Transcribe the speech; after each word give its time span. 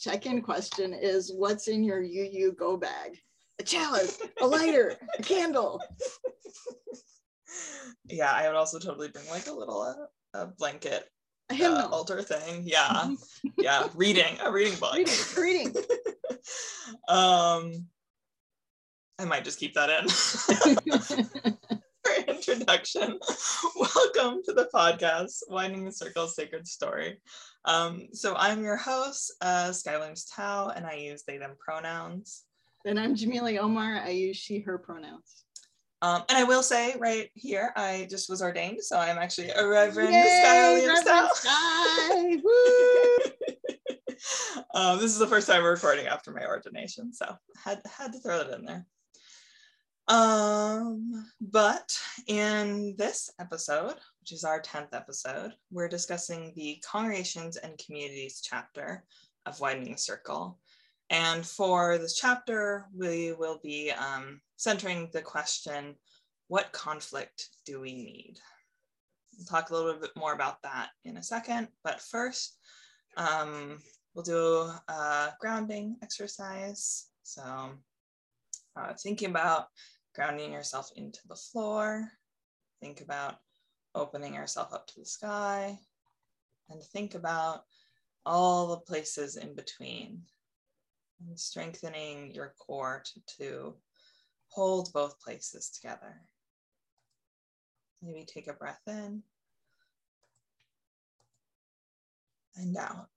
check-in 0.00 0.40
question 0.40 0.94
is 0.94 1.32
what's 1.34 1.68
in 1.68 1.84
your 1.84 2.00
UU 2.02 2.52
go 2.52 2.76
bag? 2.76 3.18
A 3.58 3.62
chalice, 3.62 4.18
a 4.40 4.46
lighter, 4.46 4.96
a 5.18 5.22
candle. 5.22 5.82
yeah, 8.08 8.32
I 8.32 8.46
would 8.48 8.56
also 8.56 8.78
totally 8.78 9.08
bring 9.08 9.28
like 9.28 9.46
a 9.46 9.52
little 9.52 9.82
uh, 9.82 10.38
a 10.38 10.46
blanket 10.46 11.10
A 11.50 11.62
uh, 11.62 11.88
altar 11.88 12.22
thing. 12.22 12.62
Yeah, 12.64 13.10
yeah, 13.58 13.88
reading 13.94 14.38
a 14.42 14.50
reading 14.50 14.78
book. 14.78 14.94
reading, 14.94 15.14
reading. 15.36 15.76
um, 17.08 17.86
I 19.18 19.26
might 19.26 19.44
just 19.44 19.60
keep 19.60 19.74
that 19.74 19.90
in. 19.90 21.56
introduction. 22.48 23.18
Welcome 23.76 24.42
to 24.44 24.54
the 24.54 24.66
podcast, 24.72 25.42
Widening 25.50 25.84
the 25.84 25.92
Circle 25.92 26.26
Sacred 26.26 26.66
Story. 26.66 27.20
Um, 27.66 28.08
so 28.14 28.34
I'm 28.34 28.62
your 28.62 28.78
host, 28.78 29.34
uh, 29.42 29.72
Sky 29.72 30.00
Tao, 30.34 30.72
and 30.74 30.86
I 30.86 30.94
use 30.94 31.22
they, 31.26 31.36
them 31.36 31.54
pronouns. 31.58 32.44
and 32.86 32.98
I'm 32.98 33.14
Jamili 33.14 33.58
Omar. 33.58 34.00
I 34.02 34.10
use 34.10 34.38
she, 34.38 34.60
her 34.60 34.78
pronouns. 34.78 35.44
Um, 36.00 36.22
and 36.30 36.38
I 36.38 36.44
will 36.44 36.62
say 36.62 36.96
right 36.98 37.28
here, 37.34 37.74
I 37.76 38.06
just 38.08 38.30
was 38.30 38.40
ordained, 38.40 38.82
so 38.82 38.98
I'm 38.98 39.18
actually 39.18 39.50
a 39.50 39.68
Reverend 39.68 40.14
Yay, 40.14 40.40
Sky 40.42 40.74
Reverend 40.76 41.06
Tao. 41.06 41.28
Sky, 41.34 42.40
woo! 42.42 43.18
um, 44.74 44.98
this 44.98 45.12
is 45.12 45.18
the 45.18 45.26
first 45.26 45.46
time 45.46 45.62
we're 45.62 45.72
recording 45.72 46.06
after 46.06 46.32
my 46.32 46.46
ordination, 46.46 47.12
so 47.12 47.36
had 47.62 47.82
had 47.84 48.14
to 48.14 48.18
throw 48.18 48.38
that 48.38 48.58
in 48.58 48.64
there. 48.64 48.86
Um, 50.10 51.24
but 51.40 51.96
in 52.26 52.96
this 52.98 53.30
episode, 53.38 53.94
which 54.18 54.32
is 54.32 54.42
our 54.42 54.60
10th 54.60 54.92
episode, 54.92 55.54
we're 55.70 55.86
discussing 55.86 56.52
the 56.56 56.82
Congregations 56.84 57.56
and 57.56 57.78
Communities 57.78 58.40
chapter 58.42 59.04
of 59.46 59.60
Widening 59.60 59.92
the 59.92 59.98
Circle. 59.98 60.58
And 61.10 61.46
for 61.46 61.96
this 61.96 62.16
chapter, 62.16 62.86
we 62.92 63.34
will 63.34 63.60
be 63.62 63.92
um, 63.92 64.40
centering 64.56 65.10
the 65.12 65.22
question 65.22 65.94
what 66.48 66.72
conflict 66.72 67.48
do 67.64 67.80
we 67.80 67.94
need? 67.94 68.34
We'll 69.38 69.46
talk 69.46 69.70
a 69.70 69.74
little 69.76 70.00
bit 70.00 70.10
more 70.16 70.32
about 70.32 70.60
that 70.64 70.88
in 71.04 71.18
a 71.18 71.22
second, 71.22 71.68
but 71.84 72.00
first, 72.00 72.56
um, 73.16 73.78
we'll 74.12 74.24
do 74.24 74.72
a 74.88 75.28
grounding 75.40 75.98
exercise. 76.02 77.06
So, 77.22 77.70
uh, 78.76 78.94
thinking 79.00 79.30
about 79.30 79.66
grounding 80.14 80.52
yourself 80.52 80.90
into 80.96 81.20
the 81.28 81.36
floor, 81.36 82.10
think 82.80 83.00
about 83.00 83.36
opening 83.94 84.34
yourself 84.34 84.72
up 84.72 84.86
to 84.88 85.00
the 85.00 85.06
sky, 85.06 85.78
and 86.68 86.82
think 86.82 87.14
about 87.14 87.64
all 88.24 88.68
the 88.68 88.78
places 88.78 89.36
in 89.36 89.54
between 89.54 90.22
and 91.26 91.38
strengthening 91.38 92.32
your 92.34 92.54
core 92.58 93.02
to, 93.04 93.36
to 93.36 93.74
hold 94.48 94.92
both 94.92 95.20
places 95.20 95.70
together. 95.70 96.20
Maybe 98.02 98.24
take 98.24 98.48
a 98.48 98.52
breath 98.52 98.80
in 98.86 99.22
and 102.56 102.76
out. 102.76 103.08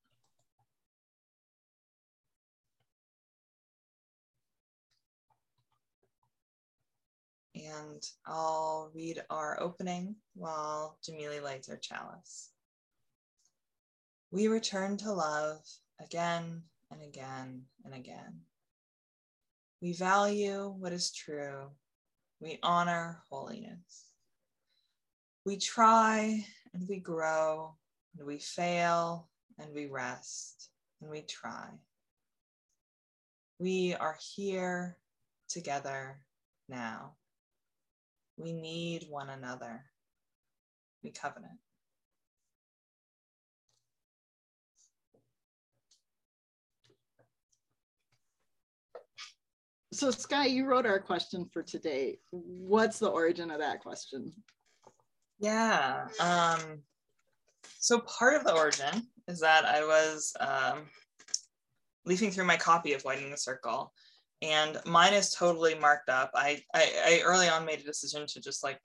And 7.56 8.03
I'll 8.25 8.91
read 8.96 9.24
our 9.30 9.62
opening 9.62 10.16
while 10.34 10.97
Jamili 11.08 11.41
lights 11.41 11.69
our 11.69 11.78
chalice. 11.78 12.50
We 14.31 14.47
return 14.47 14.97
to 14.97 15.12
love 15.12 15.59
again 16.02 16.64
and 16.90 17.02
again 17.03 17.64
and 17.86 17.94
again. 17.94 18.41
We 19.81 19.94
value 19.94 20.74
what 20.80 20.94
is 20.94 21.12
true. 21.12 21.69
We 22.40 22.58
honor 22.64 23.22
holiness. 23.30 24.08
We 25.46 25.58
try 25.58 26.46
and 26.74 26.88
we 26.88 27.00
grow 27.00 27.75
and 28.18 28.25
we 28.25 28.40
fail 28.40 29.30
and 29.59 29.74
we 29.75 29.85
rest 29.85 30.70
and 31.02 31.12
we 31.12 31.22
try. 31.22 31.68
We 33.59 33.94
are 33.94 34.18
here 34.35 34.97
together 35.50 36.22
now. 36.68 37.14
We 38.44 38.52
need 38.52 39.06
one 39.09 39.30
another. 39.30 39.86
We 41.02 41.12
covenant. 41.12 41.54
So, 49.94 50.12
Sky, 50.12 50.48
you 50.48 50.66
wrote 50.66 50.86
our 50.86 51.00
question 51.00 51.46
for 51.53 51.64
today. 51.64 52.18
What's 52.32 53.00
the 53.00 53.08
origin 53.08 53.50
of 53.50 53.59
that 53.59 53.80
question? 53.80 54.34
Yeah. 55.40 56.08
Um, 56.20 56.82
so 57.80 58.00
part 58.00 58.36
of 58.36 58.44
the 58.44 58.53
origin 58.53 59.08
is 59.30 59.40
that 59.40 59.64
I 59.64 59.86
was 59.86 60.34
um, 60.42 60.80
leafing 62.06 62.32
through 62.32 62.46
my 62.46 62.58
copy 62.58 62.92
of 62.92 63.06
Widening 63.06 63.32
the 63.32 63.38
Circle, 63.38 63.94
and 64.44 64.80
mine 64.86 65.14
is 65.14 65.34
totally 65.34 65.76
marked 65.76 66.09
up. 66.09 66.31
I, 66.36 66.62
I, 66.74 66.92
I 67.06 67.22
early 67.24 67.48
on 67.48 67.66
made 67.66 67.80
a 67.80 67.84
decision 67.84 68.28
to 68.28 68.42
just 68.42 68.64
like 68.64 68.80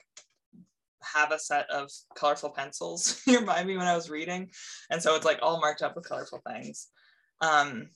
have 1.03 1.33
a 1.33 1.39
set 1.39 1.69
of 1.71 1.91
colorful 2.15 2.51
pencils 2.51 3.23
nearby 3.27 3.65
me 3.65 3.77
when 3.77 3.87
I 3.87 3.97
was 3.97 4.11
reading, 4.11 4.51
and 4.91 5.03
so 5.03 5.15
it's 5.15 5.27
like 5.27 5.41
all 5.43 5.61
marked 5.61 5.83
up 5.83 5.97
with 5.97 6.09
colorful 6.09 6.41
things. 6.47 6.89
Um, 7.41 7.91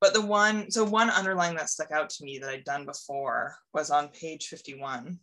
but 0.00 0.14
the 0.14 0.24
one, 0.24 0.70
so 0.70 0.84
one 0.84 1.10
underline 1.10 1.56
that 1.56 1.70
stuck 1.70 1.90
out 1.90 2.08
to 2.10 2.24
me 2.24 2.38
that 2.38 2.50
I'd 2.50 2.64
done 2.64 2.86
before 2.86 3.56
was 3.74 3.90
on 3.90 4.08
page 4.08 4.46
51 4.46 5.18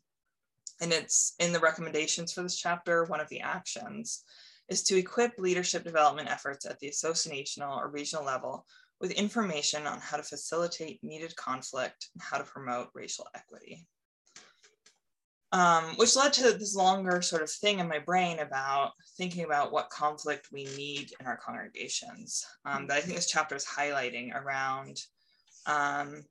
and 0.82 0.92
it's 0.92 1.36
in 1.40 1.54
the 1.54 1.60
recommendations 1.60 2.34
for 2.34 2.42
this 2.42 2.58
chapter, 2.58 3.06
one 3.06 3.22
of 3.22 3.30
the 3.30 3.42
actions 3.42 4.24
is 4.68 4.84
to 4.84 4.98
equip 4.98 5.38
leadership 5.38 5.84
development 5.84 6.30
efforts 6.30 6.66
at 6.66 6.80
the 6.80 6.90
associational 6.90 7.78
or 7.78 7.90
regional 7.90 8.26
level 8.26 8.66
with 9.02 9.12
information 9.12 9.86
on 9.88 10.00
how 10.00 10.18
to 10.18 10.24
facilitate 10.24 11.04
needed 11.04 11.36
conflict 11.36 12.10
and 12.14 12.22
how 12.22 12.38
to 12.38 12.44
promote 12.44 12.90
racial 12.94 13.28
equity. 13.36 13.88
Um, 15.52 15.84
which 15.96 16.16
led 16.16 16.34
to 16.34 16.52
this 16.52 16.76
longer 16.76 17.22
sort 17.22 17.42
of 17.42 17.50
thing 17.50 17.80
in 17.80 17.88
my 17.88 18.00
brain 18.00 18.40
about 18.40 18.92
thinking 19.18 19.46
about 19.46 19.72
what 19.72 19.90
conflict 19.90 20.50
we 20.52 20.66
need 20.76 21.14
in 21.20 21.28
our 21.28 21.38
congregations 21.38 22.46
um, 22.66 22.88
that 22.88 22.98
I 22.98 23.02
think 23.02 23.16
this 23.16 23.30
chapter 23.30 23.56
is 23.56 23.66
highlighting 23.66 24.36
around 24.36 25.00
um, 25.66 26.24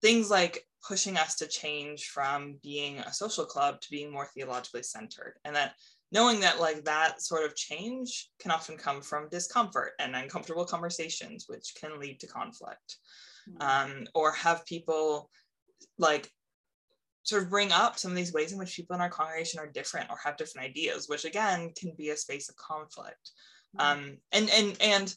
things 0.00 0.30
like 0.30 0.64
pushing 0.86 1.16
us 1.16 1.34
to 1.36 1.46
change 1.46 2.08
from 2.08 2.58
being 2.62 2.98
a 2.98 3.12
social 3.12 3.44
club 3.44 3.80
to 3.80 3.90
being 3.90 4.12
more 4.12 4.28
theologically 4.34 4.82
centered 4.82 5.34
and 5.44 5.56
that 5.56 5.74
knowing 6.14 6.38
that 6.40 6.60
like 6.60 6.84
that 6.84 7.20
sort 7.20 7.44
of 7.44 7.56
change 7.56 8.30
can 8.38 8.52
often 8.52 8.76
come 8.76 9.02
from 9.02 9.28
discomfort 9.28 9.92
and 9.98 10.14
uncomfortable 10.14 10.64
conversations 10.64 11.46
which 11.48 11.74
can 11.78 11.98
lead 11.98 12.20
to 12.20 12.28
conflict. 12.28 12.96
Um, 13.60 14.06
or 14.14 14.32
have 14.32 14.64
people 14.64 15.28
like 15.98 16.30
sort 17.24 17.42
of 17.42 17.50
bring 17.50 17.72
up 17.72 17.98
some 17.98 18.10
of 18.12 18.16
these 18.16 18.32
ways 18.32 18.52
in 18.52 18.58
which 18.58 18.76
people 18.76 18.94
in 18.94 19.02
our 19.02 19.10
congregation 19.10 19.60
are 19.60 19.66
different 19.66 20.08
or 20.08 20.16
have 20.24 20.38
different 20.38 20.66
ideas 20.66 21.08
which 21.08 21.26
again 21.26 21.72
can 21.78 21.92
be 21.98 22.08
a 22.08 22.16
space 22.16 22.48
of 22.48 22.56
conflict. 22.56 23.32
Um, 23.78 24.18
and 24.32 24.48
and 24.50 24.76
and 24.80 25.14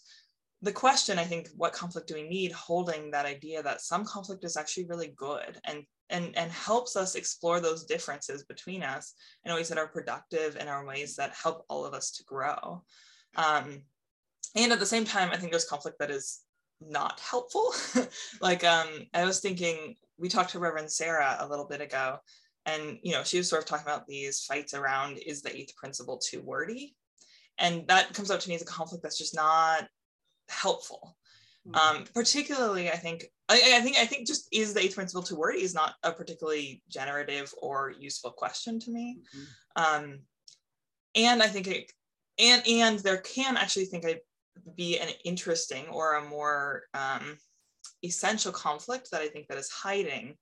the 0.64 0.72
question 0.72 1.20
i 1.20 1.24
think 1.24 1.48
what 1.56 1.74
conflict 1.74 2.08
do 2.08 2.16
we 2.16 2.28
need? 2.28 2.52
Holding 2.52 3.12
that 3.12 3.28
idea 3.28 3.62
that 3.62 3.82
some 3.82 4.04
conflict 4.04 4.44
is 4.44 4.58
actually 4.58 4.88
really 4.88 5.14
good 5.16 5.60
and 5.64 5.84
and 6.10 6.36
and 6.38 6.52
helps 6.52 6.96
us 6.96 7.16
explore 7.16 7.60
those 7.60 7.86
differences 7.86 8.44
between 8.44 8.84
us 8.84 9.14
in 9.46 9.54
ways 9.54 9.70
that 9.70 9.78
are 9.78 9.88
productive 9.88 10.56
and 10.58 10.70
are 10.70 10.86
ways 10.86 11.16
that 11.16 11.34
help 11.34 11.66
all 11.70 11.86
of 11.86 11.94
us 11.94 12.12
to 12.12 12.24
grow. 12.24 12.84
Um, 13.36 13.82
and 14.56 14.72
at 14.72 14.80
the 14.80 14.86
same 14.86 15.06
time 15.06 15.30
i 15.32 15.38
think 15.38 15.52
there's 15.52 15.66
conflict 15.66 16.00
that 16.00 16.12
is 16.12 16.42
not 16.80 17.20
helpful. 17.20 17.74
Like 18.42 18.64
um, 18.64 18.88
i 19.14 19.26
was 19.26 19.40
thinking 19.40 19.96
we 20.18 20.30
talked 20.30 20.52
to 20.52 20.60
reverend 20.60 20.92
sarah 20.92 21.38
a 21.40 21.48
little 21.48 21.66
bit 21.66 21.82
ago 21.82 22.20
and 22.68 23.00
you 23.02 23.14
know 23.14 23.24
she 23.24 23.38
was 23.38 23.50
sort 23.50 23.64
of 23.64 23.68
talking 23.68 23.88
about 23.88 24.06
these 24.06 24.44
fights 24.44 24.74
around 24.74 25.18
is 25.18 25.42
the 25.42 25.56
eighth 25.56 25.76
principle 25.76 26.18
too 26.18 26.42
wordy? 26.42 26.96
And 27.58 27.88
that 27.88 28.14
comes 28.14 28.30
up 28.30 28.40
to 28.42 28.50
me 28.50 28.56
as 28.56 28.62
a 28.62 28.66
conflict 28.66 29.02
that's 29.02 29.18
just 29.18 29.36
not 29.36 29.88
helpful 30.50 31.18
um, 31.74 32.04
particularly 32.14 32.90
i 32.90 32.96
think 32.96 33.26
I, 33.50 33.76
I, 33.76 33.82
think 33.82 33.98
i 33.98 34.06
think 34.06 34.28
just 34.28 34.48
is 34.52 34.74
the 34.74 34.82
eighth 34.82 34.96
principle 34.96 35.24
too 35.24 35.36
wordy 35.36 35.62
is 35.62 35.74
not 35.74 35.96
a 36.04 36.12
particularly 36.12 36.82
generative 36.90 37.54
or 37.62 37.94
useful 37.98 38.32
question 38.32 38.80
to 38.82 38.92
me 38.92 39.20
Mm-hmm. 39.36 40.04
um, 40.06 40.20
and 41.16 41.42
i 41.42 41.48
think 41.48 41.68
it 41.68 41.92
and 42.40 42.62
and 42.68 43.00
there 43.00 43.18
can 43.18 43.58
actually 43.58 43.86
think 43.86 44.06
i 44.06 44.20
be 44.76 45.00
an 45.00 45.10
interesting 45.24 45.86
or 45.92 46.16
a 46.16 46.30
more 46.30 46.84
um, 46.94 47.38
essential 48.04 48.52
conflict 48.52 49.10
that 49.12 49.22
i 49.22 49.28
think 49.28 49.48
that 49.48 49.58
is 49.58 49.70
hiding 49.70 50.36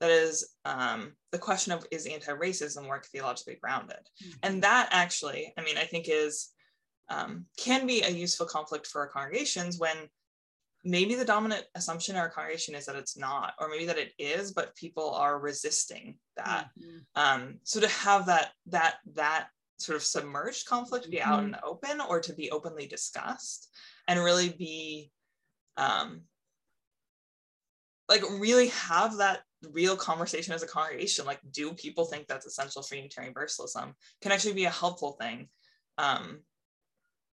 that 0.00 0.10
is 0.10 0.54
um, 0.64 1.12
the 1.32 1.38
question 1.38 1.72
of 1.72 1.84
is 1.90 2.06
anti-racism 2.06 2.86
work 2.86 3.06
theologically 3.06 3.58
grounded 3.60 3.96
Mm-hmm. 4.22 4.38
and 4.42 4.62
that 4.62 4.88
actually 4.92 5.52
i 5.56 5.62
mean 5.62 5.76
i 5.76 5.84
think 5.84 6.06
is 6.08 6.50
um, 7.10 7.46
can 7.56 7.86
be 7.86 8.02
a 8.02 8.10
useful 8.10 8.46
conflict 8.46 8.86
for 8.86 9.00
our 9.00 9.08
congregations 9.08 9.78
when 9.78 9.96
maybe 10.88 11.14
the 11.14 11.24
dominant 11.24 11.66
assumption 11.74 12.16
in 12.16 12.20
our 12.20 12.30
congregation 12.30 12.74
is 12.74 12.86
that 12.86 12.96
it's 12.96 13.16
not, 13.16 13.52
or 13.60 13.68
maybe 13.68 13.84
that 13.86 13.98
it 13.98 14.12
is, 14.18 14.52
but 14.52 14.74
people 14.74 15.10
are 15.10 15.38
resisting 15.38 16.16
that. 16.36 16.68
Mm-hmm. 16.80 16.98
Um, 17.14 17.58
so 17.62 17.80
to 17.80 17.88
have 17.88 18.26
that 18.26 18.52
that 18.66 18.96
that 19.14 19.48
sort 19.78 19.96
of 19.96 20.02
submerged 20.02 20.66
conflict 20.66 21.10
be 21.10 21.20
out 21.20 21.38
mm-hmm. 21.38 21.46
in 21.46 21.50
the 21.52 21.64
open 21.64 22.00
or 22.00 22.20
to 22.20 22.32
be 22.32 22.50
openly 22.50 22.86
discussed 22.86 23.68
and 24.08 24.24
really 24.24 24.48
be 24.48 25.10
um, 25.76 26.22
like 28.08 28.22
really 28.38 28.68
have 28.68 29.18
that 29.18 29.40
real 29.72 29.96
conversation 29.96 30.54
as 30.54 30.62
a 30.62 30.68
congregation 30.68 31.26
like 31.26 31.40
do 31.50 31.72
people 31.72 32.04
think 32.04 32.26
that's 32.26 32.46
essential 32.46 32.80
for 32.80 32.94
unitarian 32.94 33.32
universalism 33.32 33.92
can 34.22 34.30
actually 34.30 34.54
be 34.54 34.66
a 34.66 34.70
helpful 34.70 35.16
thing 35.20 35.48
um, 35.98 36.38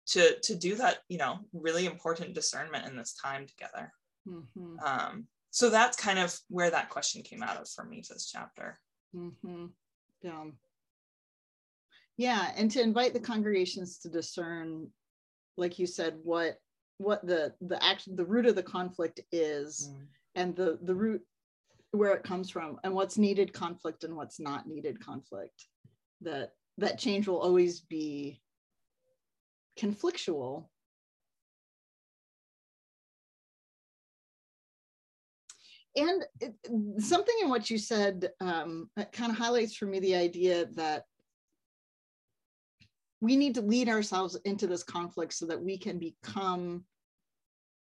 to 0.09 0.39
to 0.41 0.55
do 0.55 0.75
that 0.75 0.99
you 1.07 1.17
know 1.17 1.39
really 1.53 1.85
important 1.85 2.33
discernment 2.33 2.87
in 2.87 2.95
this 2.95 3.13
time 3.13 3.45
together 3.45 3.93
mm-hmm. 4.27 4.75
um, 4.85 5.25
so 5.51 5.69
that's 5.69 5.97
kind 5.97 6.19
of 6.19 6.35
where 6.49 6.69
that 6.69 6.89
question 6.89 7.21
came 7.21 7.43
out 7.43 7.57
of 7.57 7.67
for 7.69 7.83
me 7.83 8.01
for 8.01 8.13
this 8.13 8.29
chapter 8.31 8.79
mm-hmm. 9.15 9.65
yeah 10.21 10.45
yeah 12.17 12.51
and 12.57 12.71
to 12.71 12.81
invite 12.81 13.13
the 13.13 13.19
congregations 13.19 13.99
to 13.99 14.09
discern 14.09 14.87
like 15.57 15.79
you 15.79 15.85
said 15.85 16.15
what 16.23 16.57
what 16.97 17.25
the 17.25 17.53
the 17.61 17.81
action 17.83 18.15
the 18.15 18.25
root 18.25 18.45
of 18.45 18.55
the 18.55 18.63
conflict 18.63 19.21
is 19.31 19.89
mm. 19.91 20.05
and 20.35 20.55
the 20.55 20.77
the 20.83 20.93
root 20.93 21.21
where 21.91 22.13
it 22.13 22.23
comes 22.23 22.49
from 22.49 22.77
and 22.83 22.93
what's 22.93 23.17
needed 23.17 23.53
conflict 23.53 24.03
and 24.03 24.15
what's 24.15 24.39
not 24.39 24.67
needed 24.67 25.03
conflict 25.03 25.65
that 26.21 26.51
that 26.77 26.99
change 26.99 27.27
will 27.27 27.39
always 27.39 27.81
be 27.81 28.41
conflictual. 29.77 30.65
And 35.95 36.23
it, 36.39 36.55
something 36.99 37.35
in 37.41 37.49
what 37.49 37.69
you 37.69 37.77
said 37.77 38.29
um, 38.39 38.89
kind 39.11 39.31
of 39.31 39.37
highlights 39.37 39.75
for 39.75 39.85
me 39.85 39.99
the 39.99 40.15
idea 40.15 40.67
that 40.75 41.03
we 43.21 43.35
need 43.35 43.55
to 43.55 43.61
lead 43.61 43.89
ourselves 43.89 44.37
into 44.45 44.67
this 44.67 44.83
conflict 44.83 45.33
so 45.33 45.45
that 45.47 45.61
we 45.61 45.77
can 45.77 45.99
become 45.99 46.85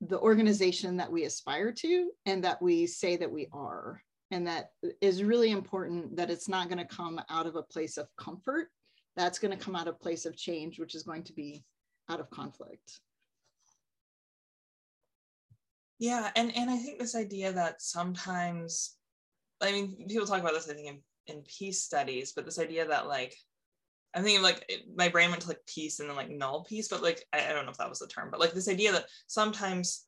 the 0.01 0.19
organization 0.19 0.97
that 0.97 1.13
we 1.13 1.25
aspire 1.25 1.73
to 1.73 2.11
and 2.25 2.43
that 2.43 2.63
we 2.63 2.87
say 2.87 3.17
that 3.17 3.31
we 3.31 3.49
are. 3.53 4.03
And 4.31 4.47
that 4.47 4.71
is 5.03 5.23
really 5.23 5.51
important 5.51 6.17
that 6.17 6.31
it's 6.31 6.49
not 6.49 6.69
going 6.69 6.79
to 6.79 6.97
come 6.97 7.21
out 7.29 7.47
of 7.47 7.57
a 7.57 7.63
place 7.63 7.97
of 7.97 8.07
comfort 8.17 8.69
that's 9.17 9.39
going 9.39 9.57
to 9.57 9.63
come 9.63 9.77
out 9.77 9.89
of 9.89 10.01
place 10.01 10.27
of 10.27 10.37
change 10.37 10.79
which 10.79 10.95
is 10.95 11.03
going 11.03 11.23
to 11.25 11.33
be 11.33 11.65
out 12.09 12.21
of 12.21 12.31
conflict. 12.31 13.01
Yeah 15.99 16.31
and 16.35 16.57
and 16.57 16.71
i 16.71 16.77
think 16.79 16.99
this 16.99 17.15
idea 17.15 17.53
that 17.53 17.83
sometimes 17.83 18.97
i 19.61 19.71
mean 19.71 20.07
people 20.09 20.27
talk 20.27 20.41
about 20.41 20.55
this 20.55 20.69
i 20.71 20.73
think 20.73 20.89
in, 20.89 20.99
in 21.27 21.43
peace 21.43 21.83
studies 21.83 22.33
but 22.35 22.47
this 22.47 22.59
idea 22.59 22.87
that 22.89 23.07
like 23.07 23.37
I'm 24.15 24.25
thinking 24.25 24.43
like 24.43 24.69
my 24.97 25.09
brain 25.09 25.31
went 25.31 25.43
to 25.43 25.49
like 25.49 25.65
peace 25.67 26.01
and 26.01 26.09
then 26.09 26.17
like 26.17 26.31
null 26.31 26.65
peace, 26.65 26.89
but 26.89 27.03
like 27.03 27.25
I, 27.33 27.49
I, 27.49 27.53
don't 27.53 27.65
know 27.65 27.71
if 27.71 27.79
that 27.79 27.89
was 27.89 28.01
the 28.01 28.09
term, 28.09 28.29
but 28.31 28.41
like 28.41 28.53
this 28.53 28.69
idea 28.69 28.93
that 28.93 29.07
sometimes 29.29 30.07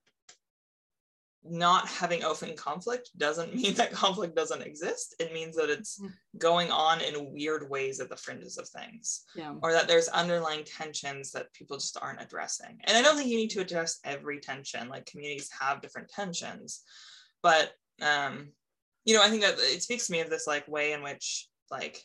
not 1.45 1.89
having 1.89 2.23
open 2.23 2.57
conflict 2.57 3.11
doesn't 3.19 3.55
mean 3.57 3.75
that 3.75 3.93
conflict 3.93 4.37
doesn't 4.37 4.63
exist. 4.63 5.15
It 5.19 5.33
means 5.33 5.57
that 5.57 5.71
it's 5.71 6.01
mm. 6.01 6.11
going 6.39 6.71
on 6.71 7.01
in 7.01 7.33
weird 7.33 7.69
ways 7.69 8.01
at 8.01 8.09
the 8.09 8.17
fringes 8.17 8.59
of 8.59 8.69
things, 8.69 9.25
yeah. 9.35 9.55
or 9.63 9.73
that 9.73 9.89
there's 9.89 10.09
underlying 10.09 10.65
tensions 10.65 11.33
that 11.33 11.53
people 11.53 11.77
just 11.77 11.99
aren't 12.01 12.23
addressing. 12.23 12.79
And 12.85 12.97
I 12.97 13.03
don't 13.03 13.17
think 13.17 13.29
you 13.29 13.37
need 13.37 13.51
to 13.51 13.61
address 13.61 13.99
every 14.05 14.41
tension. 14.41 14.89
Like 14.89 15.07
communities 15.07 15.51
have 15.59 15.83
different 15.83 16.09
tensions, 16.09 16.83
but 17.43 17.73
um, 18.01 18.49
you 19.05 19.15
know, 19.15 19.23
I 19.23 19.29
think 19.29 19.43
that 19.43 19.55
it 19.59 19.83
speaks 19.83 20.07
to 20.07 20.13
me 20.13 20.21
of 20.21 20.31
this 20.31 20.47
like 20.47 20.67
way 20.69 20.93
in 20.93 21.03
which 21.03 21.49
like 21.71 22.03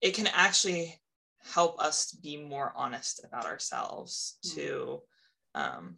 it 0.00 0.14
can 0.14 0.28
actually 0.28 0.94
help 1.42 1.80
us 1.80 2.12
be 2.12 2.36
more 2.36 2.72
honest 2.76 3.24
about 3.24 3.46
ourselves 3.46 4.38
mm. 4.44 4.54
to 4.54 5.02
um, 5.54 5.96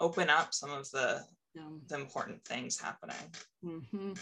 open 0.00 0.28
up 0.28 0.52
some 0.52 0.70
of 0.70 0.90
the 0.90 1.24
the 1.88 1.94
important 1.94 2.44
things 2.44 2.80
happening 2.80 3.16
mm-hmm. 3.64 4.12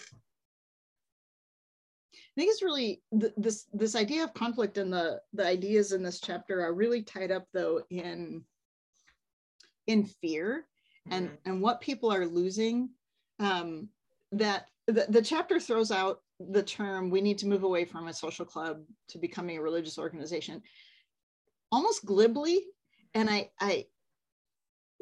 I 2.15 2.41
think 2.41 2.51
it's 2.51 2.63
really 2.63 3.03
th- 3.19 3.33
this 3.37 3.67
this 3.73 3.95
idea 3.95 4.25
of 4.25 4.35
conflict 4.35 4.79
and 4.79 4.93
the 4.93 5.21
the 5.33 5.47
ideas 5.47 5.93
in 5.93 6.03
this 6.03 6.21
chapter 6.21 6.65
are 6.65 6.75
really 6.75 7.03
tied 7.03 7.31
up 7.31 7.47
though 7.53 7.83
in 7.91 8.45
in 9.87 10.05
fear 10.05 10.67
and 11.11 11.29
mm-hmm. 11.29 11.51
and 11.51 11.63
what 11.63 11.81
people 11.81 12.13
are 12.13 12.27
losing 12.27 12.91
um, 13.39 13.89
that 14.33 14.69
the, 14.87 15.07
the 15.09 15.23
chapter 15.23 15.61
throws 15.61 15.91
out 15.91 16.21
the 16.39 16.63
term 16.63 17.11
we 17.11 17.21
need 17.21 17.39
to 17.39 17.47
move 17.47 17.63
away 17.63 17.85
from 17.85 18.09
a 18.09 18.15
social 18.15 18.45
club 18.45 18.83
to 19.09 19.19
becoming 19.19 19.59
a 19.59 19.63
religious 19.63 19.99
organization 19.99 20.63
almost 21.71 22.05
glibly 22.05 22.65
and 23.15 23.31
i 23.31 23.49
i 23.61 23.85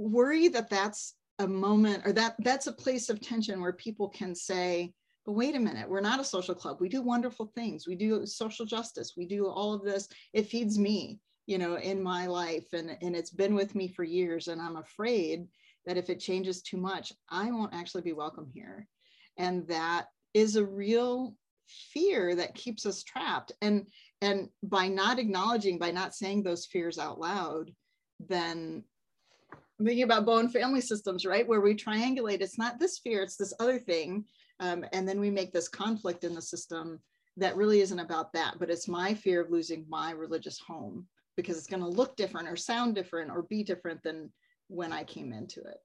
worry 0.00 0.49
that 0.49 0.70
that's 0.70 1.14
a 1.38 1.47
moment 1.47 2.02
or 2.06 2.12
that 2.12 2.37
that's 2.41 2.67
a 2.67 2.73
place 2.73 3.08
of 3.08 3.20
tension 3.20 3.61
where 3.61 3.73
people 3.73 4.08
can 4.08 4.35
say 4.35 4.93
but 5.26 5.32
wait 5.32 5.55
a 5.55 5.61
minute 5.61 5.88
we're 5.88 6.00
not 6.00 6.20
a 6.20 6.25
social 6.25 6.55
club. 6.55 6.79
We 6.81 6.88
do 6.88 7.02
wonderful 7.02 7.52
things. 7.55 7.87
We 7.87 7.94
do 7.94 8.25
social 8.26 8.66
justice. 8.66 9.14
We 9.16 9.26
do 9.26 9.47
all 9.47 9.73
of 9.73 9.85
this. 9.85 10.09
It 10.33 10.49
feeds 10.49 10.78
me 10.78 11.21
you 11.47 11.59
know 11.59 11.76
in 11.76 12.02
my 12.02 12.26
life 12.26 12.66
and 12.73 12.97
and 13.00 13.16
it's 13.16 13.30
been 13.30 13.54
with 13.54 13.75
me 13.75 13.88
for 13.88 14.04
years 14.04 14.49
and 14.49 14.61
i'm 14.61 14.76
afraid 14.76 15.49
that 15.87 15.97
if 15.97 16.11
it 16.11 16.21
changes 16.21 16.61
too 16.61 16.76
much 16.76 17.12
i 17.30 17.50
won't 17.50 17.75
actually 17.75 18.02
be 18.02 18.12
welcome 18.12 18.47
here. 18.52 18.87
And 19.37 19.66
that 19.69 20.07
is 20.35 20.57
a 20.57 20.64
real 20.64 21.35
fear 21.66 22.35
that 22.35 22.54
keeps 22.54 22.85
us 22.85 23.02
trapped. 23.02 23.52
And 23.62 23.87
and 24.21 24.49
by 24.62 24.88
not 24.88 25.19
acknowledging 25.19 25.78
by 25.78 25.90
not 25.90 26.14
saying 26.14 26.42
those 26.42 26.66
fears 26.66 26.99
out 26.99 27.19
loud 27.19 27.71
then 28.28 28.85
I'm 29.80 29.87
thinking 29.87 30.04
about 30.04 30.26
Bowen 30.26 30.50
family 30.50 30.82
systems 30.82 31.25
right 31.25 31.49
where 31.49 31.62
we 31.62 31.75
triangulate 31.75 32.42
it's 32.42 32.58
not 32.58 32.78
this 32.78 32.99
fear 32.99 33.22
it's 33.22 33.37
this 33.37 33.54
other 33.58 33.78
thing 33.78 34.25
um, 34.60 34.84
and 34.92 35.08
then 35.08 35.18
we 35.18 35.30
make 35.30 35.52
this 35.52 35.68
conflict 35.68 36.22
in 36.22 36.34
the 36.34 36.42
system 36.42 37.00
that 37.38 37.56
really 37.56 37.80
isn't 37.80 37.99
about 37.99 38.32
that 38.34 38.58
but 38.58 38.70
it's 38.70 38.88
my 38.88 39.14
fear 39.14 39.40
of 39.40 39.50
losing 39.50 39.87
my 39.88 40.10
religious 40.10 40.58
home 40.58 41.06
because 41.37 41.56
it's 41.56 41.66
going 41.66 41.82
to 41.82 41.88
look 41.88 42.14
different 42.16 42.46
or 42.46 42.56
sound 42.56 42.94
different 42.94 43.30
or 43.30 43.42
be 43.44 43.62
different 43.62 44.02
than 44.02 44.30
when 44.68 44.92
i 44.92 45.02
came 45.02 45.32
into 45.32 45.60
it 45.60 45.78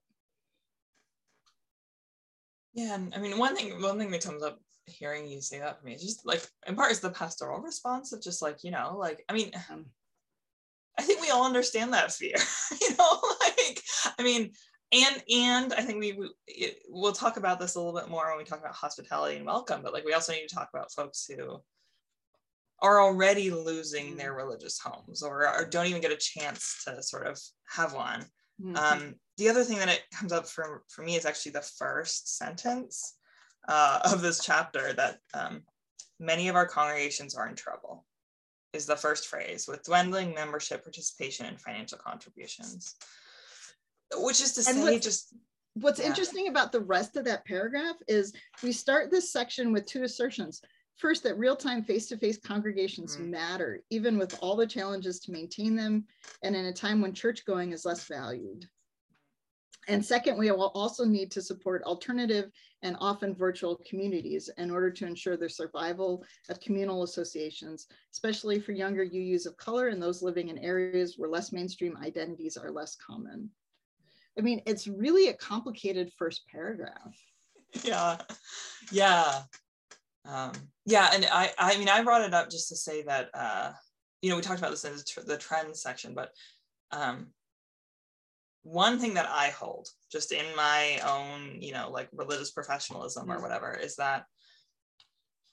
yeah, 2.76 2.96
and 2.96 3.16
I 3.16 3.20
mean, 3.20 3.38
one 3.38 3.56
thing 3.56 3.82
one 3.82 3.98
thing 3.98 4.12
that 4.12 4.26
comes 4.26 4.44
up 4.44 4.60
hearing 4.86 5.28
you 5.28 5.42
say 5.42 5.60
that 5.60 5.80
for 5.80 5.86
me 5.86 5.94
is 5.94 6.04
just 6.04 6.26
like 6.26 6.46
in 6.68 6.76
part 6.76 6.92
is 6.92 7.00
the 7.00 7.10
pastoral 7.10 7.62
response 7.62 8.12
of 8.12 8.22
just 8.22 8.42
like 8.42 8.64
you 8.64 8.72
know 8.72 8.98
like 9.00 9.24
I 9.30 9.34
mean. 9.34 9.52
I 10.98 11.02
think 11.02 11.22
we 11.22 11.30
all 11.30 11.46
understand 11.46 11.94
that 11.94 12.12
fear, 12.12 12.36
you 12.82 12.96
know, 12.98 13.22
like, 13.42 13.82
I 14.18 14.24
mean, 14.24 14.52
and, 14.92 15.24
and 15.30 15.74
I 15.74 15.82
think 15.82 16.00
we, 16.00 16.14
we, 16.14 16.30
we'll 16.88 17.12
talk 17.12 17.38
about 17.38 17.60
this 17.60 17.76
a 17.76 17.80
little 17.80 18.00
bit 18.00 18.10
more 18.10 18.30
when 18.30 18.38
we 18.38 18.44
talk 18.44 18.60
about 18.60 18.76
hospitality 18.76 19.38
and 19.38 19.46
welcome, 19.46 19.82
but 19.84 19.94
like, 19.94 20.06
we 20.06 20.14
also 20.14 20.32
need 20.32 20.48
to 20.48 20.56
talk 20.56 20.70
about 20.74 20.92
folks 20.92 21.28
who 21.28 21.62
are 22.82 23.02
already 23.02 23.52
losing 23.52 24.16
their 24.16 24.34
mm. 24.34 24.38
religious 24.38 24.80
homes 24.80 25.22
or, 25.22 25.48
or 25.48 25.66
don't 25.66 25.88
even 25.88 26.02
get 26.02 26.12
a 26.12 26.18
chance 26.18 26.84
to 26.86 27.02
sort 27.02 27.28
of 27.28 27.40
have 27.68 27.94
one. 27.94 28.22
Mm-hmm. 28.62 28.76
Um, 28.76 29.16
the 29.38 29.50
other 29.50 29.64
thing 29.64 29.80
that 29.80 29.90
it 29.90 30.04
comes 30.14 30.32
up 30.32 30.48
for, 30.48 30.84
for 30.90 31.04
me 31.04 31.16
is 31.16 31.26
actually 31.26 31.54
the 31.54 31.62
first 31.78 32.38
sentence 32.38 33.18
uh, 33.68 34.00
of 34.06 34.22
this 34.22 34.44
chapter 34.44 34.94
that 34.94 35.18
um, 35.34 35.64
many 36.20 36.48
of 36.48 36.56
our 36.56 36.66
congregations 36.66 37.36
are 37.36 37.48
in 37.48 37.56
trouble 37.56 38.06
is 38.76 38.86
the 38.86 38.96
first 38.96 39.28
phrase 39.28 39.68
with 39.68 39.84
dwindling 39.84 40.34
membership 40.34 40.84
participation 40.84 41.46
and 41.46 41.60
financial 41.60 41.98
contributions 41.98 42.96
which 44.18 44.42
is 44.42 44.54
to 44.54 44.64
say 44.64 45.00
just 45.00 45.34
what's 45.76 46.00
yeah. 46.00 46.06
interesting 46.06 46.48
about 46.48 46.72
the 46.72 46.80
rest 46.80 47.18
of 47.18 47.26
that 47.26 47.46
paragraph 47.46 47.96
is 48.08 48.34
we 48.64 48.72
start 48.72 49.12
this 49.12 49.32
section 49.32 49.72
with 49.72 49.86
two 49.86 50.04
assertions 50.04 50.62
first 50.98 51.24
that 51.24 51.38
real-time 51.38 51.84
face-to-face 51.84 52.38
congregations 52.38 53.18
mm. 53.18 53.30
matter 53.30 53.82
even 53.90 54.18
with 54.18 54.38
all 54.42 54.56
the 54.56 54.68
challenges 54.68 55.20
to 55.20 55.32
maintain 55.32 55.76
them 55.76 56.06
and 56.44 56.56
in 56.56 56.66
a 56.66 56.74
time 56.74 57.02
when 57.02 57.14
church 57.14 57.46
going 57.46 57.72
is 57.72 57.86
less 57.86 58.06
valued 58.06 58.68
and 59.88 60.04
second, 60.04 60.38
we 60.38 60.50
will 60.52 60.72
also 60.74 61.06
need 61.06 61.32
to 61.32 61.42
support 61.42 61.84
alternative 61.84 62.52
and 62.86 62.96
often 63.00 63.36
virtual 63.36 63.80
communities 63.88 64.50
in 64.58 64.72
order 64.72 64.90
to 64.92 65.06
ensure 65.06 65.36
the 65.36 65.50
survival 65.50 66.24
of 66.50 66.60
communal 66.62 67.04
associations, 67.04 67.88
especially 68.14 68.60
for 68.60 68.72
younger 68.72 69.06
UUs 69.06 69.46
of 69.46 69.58
color 69.58 69.90
and 69.90 70.02
those 70.02 70.22
living 70.22 70.48
in 70.50 70.58
areas 70.60 71.16
where 71.18 71.30
less 71.30 71.52
mainstream 71.52 71.98
identities 72.02 72.56
are 72.56 72.72
less 72.72 72.96
common. 72.96 73.50
I 74.38 74.42
mean, 74.42 74.62
it's 74.66 74.88
really 74.88 75.28
a 75.28 75.34
complicated 75.34 76.12
first 76.18 76.44
paragraph. 76.50 77.16
Yeah, 77.84 78.18
yeah. 78.92 79.42
Um, 80.26 80.54
yeah, 80.86 81.10
and 81.14 81.28
I, 81.32 81.52
I 81.58 81.78
mean, 81.78 81.90
I 81.90 82.04
brought 82.04 82.22
it 82.22 82.34
up 82.34 82.50
just 82.50 82.70
to 82.70 82.76
say 82.76 83.02
that, 83.04 83.30
uh, 83.34 83.74
you 84.26 84.32
know 84.32 84.38
we 84.38 84.42
talked 84.42 84.58
about 84.58 84.72
this 84.72 84.86
in 84.86 85.26
the 85.28 85.38
trends 85.38 85.84
section 85.84 86.16
but 86.16 86.32
um, 86.92 87.28
one 88.64 88.98
thing 89.00 89.14
that 89.14 89.30
i 89.30 89.50
hold 89.50 89.88
just 90.16 90.32
in 90.32 90.46
my 90.56 90.98
own 91.06 91.62
you 91.62 91.74
know 91.74 91.90
like 91.92 92.08
religious 92.14 92.52
professionalism 92.52 93.30
or 93.30 93.38
mm. 93.38 93.42
whatever 93.42 93.74
is 93.74 93.98
that 93.98 94.24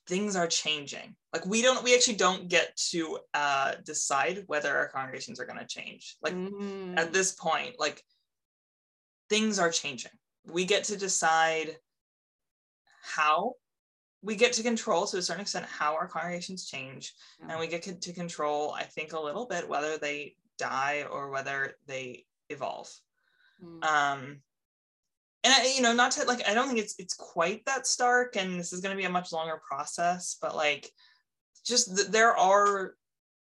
things 0.07 0.37
are 0.37 0.47
changing 0.47 1.17
like 1.33 1.45
we 1.45 1.63
don't 1.63 1.83
we 1.83 1.93
actually 1.97 2.15
don't 2.15 2.49
get 2.49 2.77
to 2.77 3.19
uh, 3.35 3.73
decide 3.85 4.45
whether 4.47 4.77
our 4.77 4.89
congregations 4.89 5.41
are 5.41 5.47
going 5.47 5.59
to 5.59 5.67
change 5.67 6.17
like 6.23 6.33
mm. 6.33 6.97
at 6.97 7.13
this 7.13 7.33
point 7.33 7.75
like 7.81 8.01
things 9.29 9.59
are 9.59 9.71
changing 9.71 10.13
we 10.47 10.65
get 10.65 10.85
to 10.85 10.97
decide 10.97 11.77
how 13.03 13.55
we 14.23 14.37
get 14.37 14.53
to 14.53 14.63
control 14.63 15.07
to 15.07 15.17
a 15.17 15.23
certain 15.23 15.43
extent 15.43 15.67
how 15.67 15.95
our 15.95 16.07
congregations 16.07 16.69
change 16.69 17.15
yeah. 17.41 17.51
and 17.51 17.59
we 17.59 17.67
get 17.67 17.83
to 17.83 18.13
control 18.13 18.71
i 18.79 18.85
think 18.85 19.13
a 19.13 19.21
little 19.21 19.47
bit 19.47 19.69
whether 19.69 19.99
they 19.99 20.37
die 20.57 21.05
or 21.11 21.31
whether 21.31 21.75
they 21.89 22.25
evolve 22.49 22.89
mm. 23.61 23.85
um 23.85 24.41
and 25.45 25.53
I, 25.53 25.73
you 25.75 25.83
know 25.83 25.93
not 25.93 26.13
to 26.13 26.25
like 26.25 26.47
i 26.49 26.55
don't 26.55 26.69
think 26.69 26.79
it's 26.79 26.95
it's 26.99 27.15
quite 27.15 27.65
that 27.67 27.87
stark 27.87 28.37
and 28.37 28.59
this 28.59 28.73
is 28.73 28.81
going 28.81 28.95
to 28.95 29.01
be 29.01 29.07
a 29.07 29.11
much 29.11 29.33
longer 29.33 29.61
process 29.69 30.37
but 30.41 30.55
like 30.55 30.91
just 31.65 31.97
th- 31.97 32.09
there 32.09 32.37
are 32.37 32.95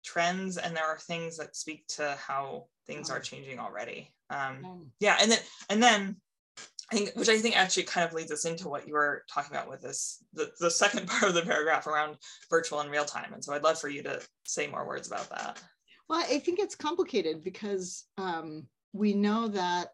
trends 0.04 0.56
and 0.56 0.76
there 0.76 0.86
are 0.86 0.98
things 0.98 1.36
that 1.38 1.56
speak 1.56 1.86
to 1.88 2.16
how 2.24 2.66
things 2.86 3.10
are 3.10 3.20
changing 3.20 3.58
already 3.58 4.12
um 4.30 4.86
yeah 5.00 5.18
and 5.20 5.30
then 5.30 5.40
and 5.70 5.82
then 5.82 6.16
I 6.90 6.96
think, 6.96 7.10
which 7.16 7.28
I 7.28 7.38
think 7.38 7.54
actually 7.54 7.82
kind 7.82 8.06
of 8.06 8.14
leads 8.14 8.32
us 8.32 8.46
into 8.46 8.68
what 8.68 8.88
you 8.88 8.94
were 8.94 9.22
talking 9.30 9.54
about 9.54 9.68
with 9.68 9.82
this, 9.82 10.24
the, 10.32 10.50
the 10.58 10.70
second 10.70 11.06
part 11.08 11.24
of 11.24 11.34
the 11.34 11.42
paragraph 11.42 11.86
around 11.86 12.16
virtual 12.48 12.80
and 12.80 12.90
real 12.90 13.04
time. 13.04 13.34
And 13.34 13.44
so 13.44 13.52
I'd 13.52 13.62
love 13.62 13.78
for 13.78 13.88
you 13.88 14.02
to 14.04 14.22
say 14.46 14.66
more 14.68 14.86
words 14.86 15.06
about 15.06 15.28
that. 15.28 15.60
Well, 16.08 16.24
I 16.26 16.38
think 16.38 16.58
it's 16.58 16.74
complicated 16.74 17.44
because 17.44 18.04
um, 18.16 18.66
we 18.94 19.12
know 19.12 19.48
that 19.48 19.88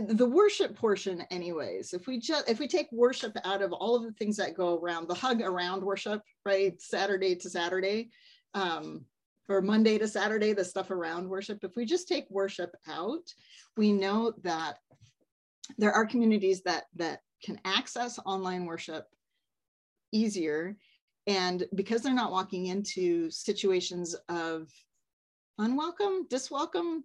the 0.00 0.26
worship 0.26 0.76
portion 0.76 1.22
anyways 1.30 1.92
if 1.92 2.06
we 2.06 2.18
just 2.18 2.48
if 2.48 2.58
we 2.58 2.68
take 2.68 2.90
worship 2.92 3.36
out 3.44 3.62
of 3.62 3.72
all 3.72 3.96
of 3.96 4.02
the 4.02 4.12
things 4.12 4.36
that 4.36 4.54
go 4.54 4.78
around 4.78 5.08
the 5.08 5.14
hug 5.14 5.40
around 5.40 5.82
worship 5.82 6.22
right 6.44 6.80
saturday 6.80 7.34
to 7.34 7.48
saturday 7.48 8.10
um, 8.54 9.04
or 9.48 9.62
Monday 9.62 9.98
to 9.98 10.08
Saturday, 10.08 10.52
the 10.52 10.64
stuff 10.64 10.90
around 10.90 11.28
worship. 11.28 11.62
If 11.62 11.76
we 11.76 11.84
just 11.84 12.08
take 12.08 12.28
worship 12.30 12.74
out, 12.88 13.32
we 13.76 13.92
know 13.92 14.32
that 14.42 14.78
there 15.78 15.92
are 15.92 16.06
communities 16.06 16.62
that 16.62 16.84
that 16.96 17.20
can 17.44 17.60
access 17.64 18.18
online 18.24 18.64
worship 18.64 19.06
easier. 20.12 20.76
And 21.26 21.64
because 21.74 22.02
they're 22.02 22.14
not 22.14 22.32
walking 22.32 22.66
into 22.66 23.30
situations 23.30 24.14
of 24.28 24.70
unwelcome, 25.58 26.26
diswelcome, 26.28 27.04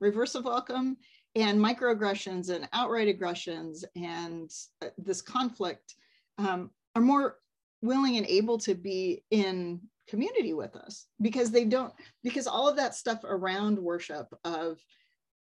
reverse 0.00 0.34
of 0.34 0.44
welcome, 0.44 0.96
and 1.34 1.58
microaggressions 1.58 2.50
and 2.50 2.68
outright 2.72 3.08
aggressions 3.08 3.84
and 3.96 4.50
uh, 4.82 4.88
this 4.98 5.20
conflict 5.20 5.94
um, 6.38 6.70
are 6.94 7.02
more 7.02 7.38
willing 7.82 8.16
and 8.16 8.26
able 8.26 8.58
to 8.58 8.74
be 8.74 9.22
in 9.30 9.80
community 10.08 10.52
with 10.52 10.76
us 10.76 11.06
because 11.20 11.50
they 11.50 11.64
don't 11.64 11.92
because 12.22 12.46
all 12.46 12.68
of 12.68 12.76
that 12.76 12.94
stuff 12.94 13.24
around 13.24 13.78
worship 13.78 14.32
of 14.44 14.78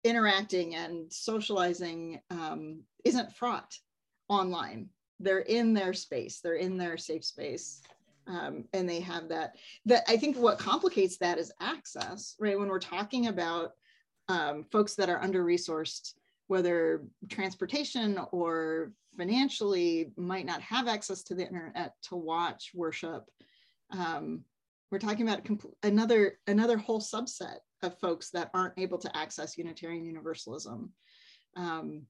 interacting 0.03 0.75
and 0.75 1.11
socializing 1.11 2.19
um, 2.29 2.81
isn't 3.03 3.33
fraught 3.33 3.73
online. 4.29 4.89
They're 5.19 5.39
in 5.39 5.73
their 5.73 5.93
space. 5.93 6.39
They're 6.39 6.55
in 6.55 6.77
their 6.77 6.97
safe 6.97 7.23
space 7.23 7.81
um, 8.27 8.65
and 8.73 8.87
they 8.87 8.99
have 8.99 9.27
that 9.29 9.55
that 9.85 10.03
i 10.07 10.17
think 10.17 10.37
what 10.37 10.57
complicates 10.57 11.17
that 11.17 11.37
is 11.37 11.51
access 11.59 12.35
right? 12.39 12.57
When 12.57 12.69
we're 12.69 12.79
talking 12.79 13.27
about 13.27 13.73
um, 14.29 14.63
folks 14.71 14.95
that 14.95 15.09
are 15.09 15.21
under 15.21 15.43
resourced 15.43 16.13
whether 16.47 17.03
transportation 17.29 18.19
or 18.31 18.91
financially 19.17 20.11
might 20.17 20.45
not 20.45 20.61
have 20.61 20.87
access 20.87 21.23
to 21.23 21.35
the 21.35 21.45
internet 21.45 21.93
to 22.01 22.15
watch 22.15 22.71
worship 22.73 23.23
um, 23.91 24.43
we're 24.91 24.99
talking 24.99 25.27
about 25.27 25.47
another 25.81 26.37
another 26.47 26.77
whole 26.77 27.01
subset 27.01 27.57
of 27.83 27.99
folks 27.99 28.29
that 28.31 28.49
aren't 28.53 28.77
able 28.77 28.97
to 28.97 29.17
access 29.17 29.57
Unitarian 29.57 30.05
Universalism. 30.05 30.91
Um, 31.55 32.03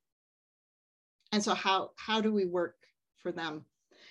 and 1.31 1.43
so 1.43 1.53
how, 1.53 1.91
how 1.97 2.21
do 2.21 2.31
we 2.31 2.45
work 2.45 2.75
for 3.17 3.31
them? 3.31 3.65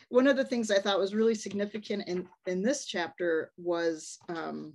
One 0.08 0.26
of 0.26 0.36
the 0.36 0.44
things 0.44 0.70
I 0.70 0.78
thought 0.78 0.98
was 0.98 1.14
really 1.14 1.34
significant 1.34 2.08
in, 2.08 2.28
in 2.46 2.62
this 2.62 2.84
chapter 2.84 3.52
was 3.56 4.18
um, 4.28 4.74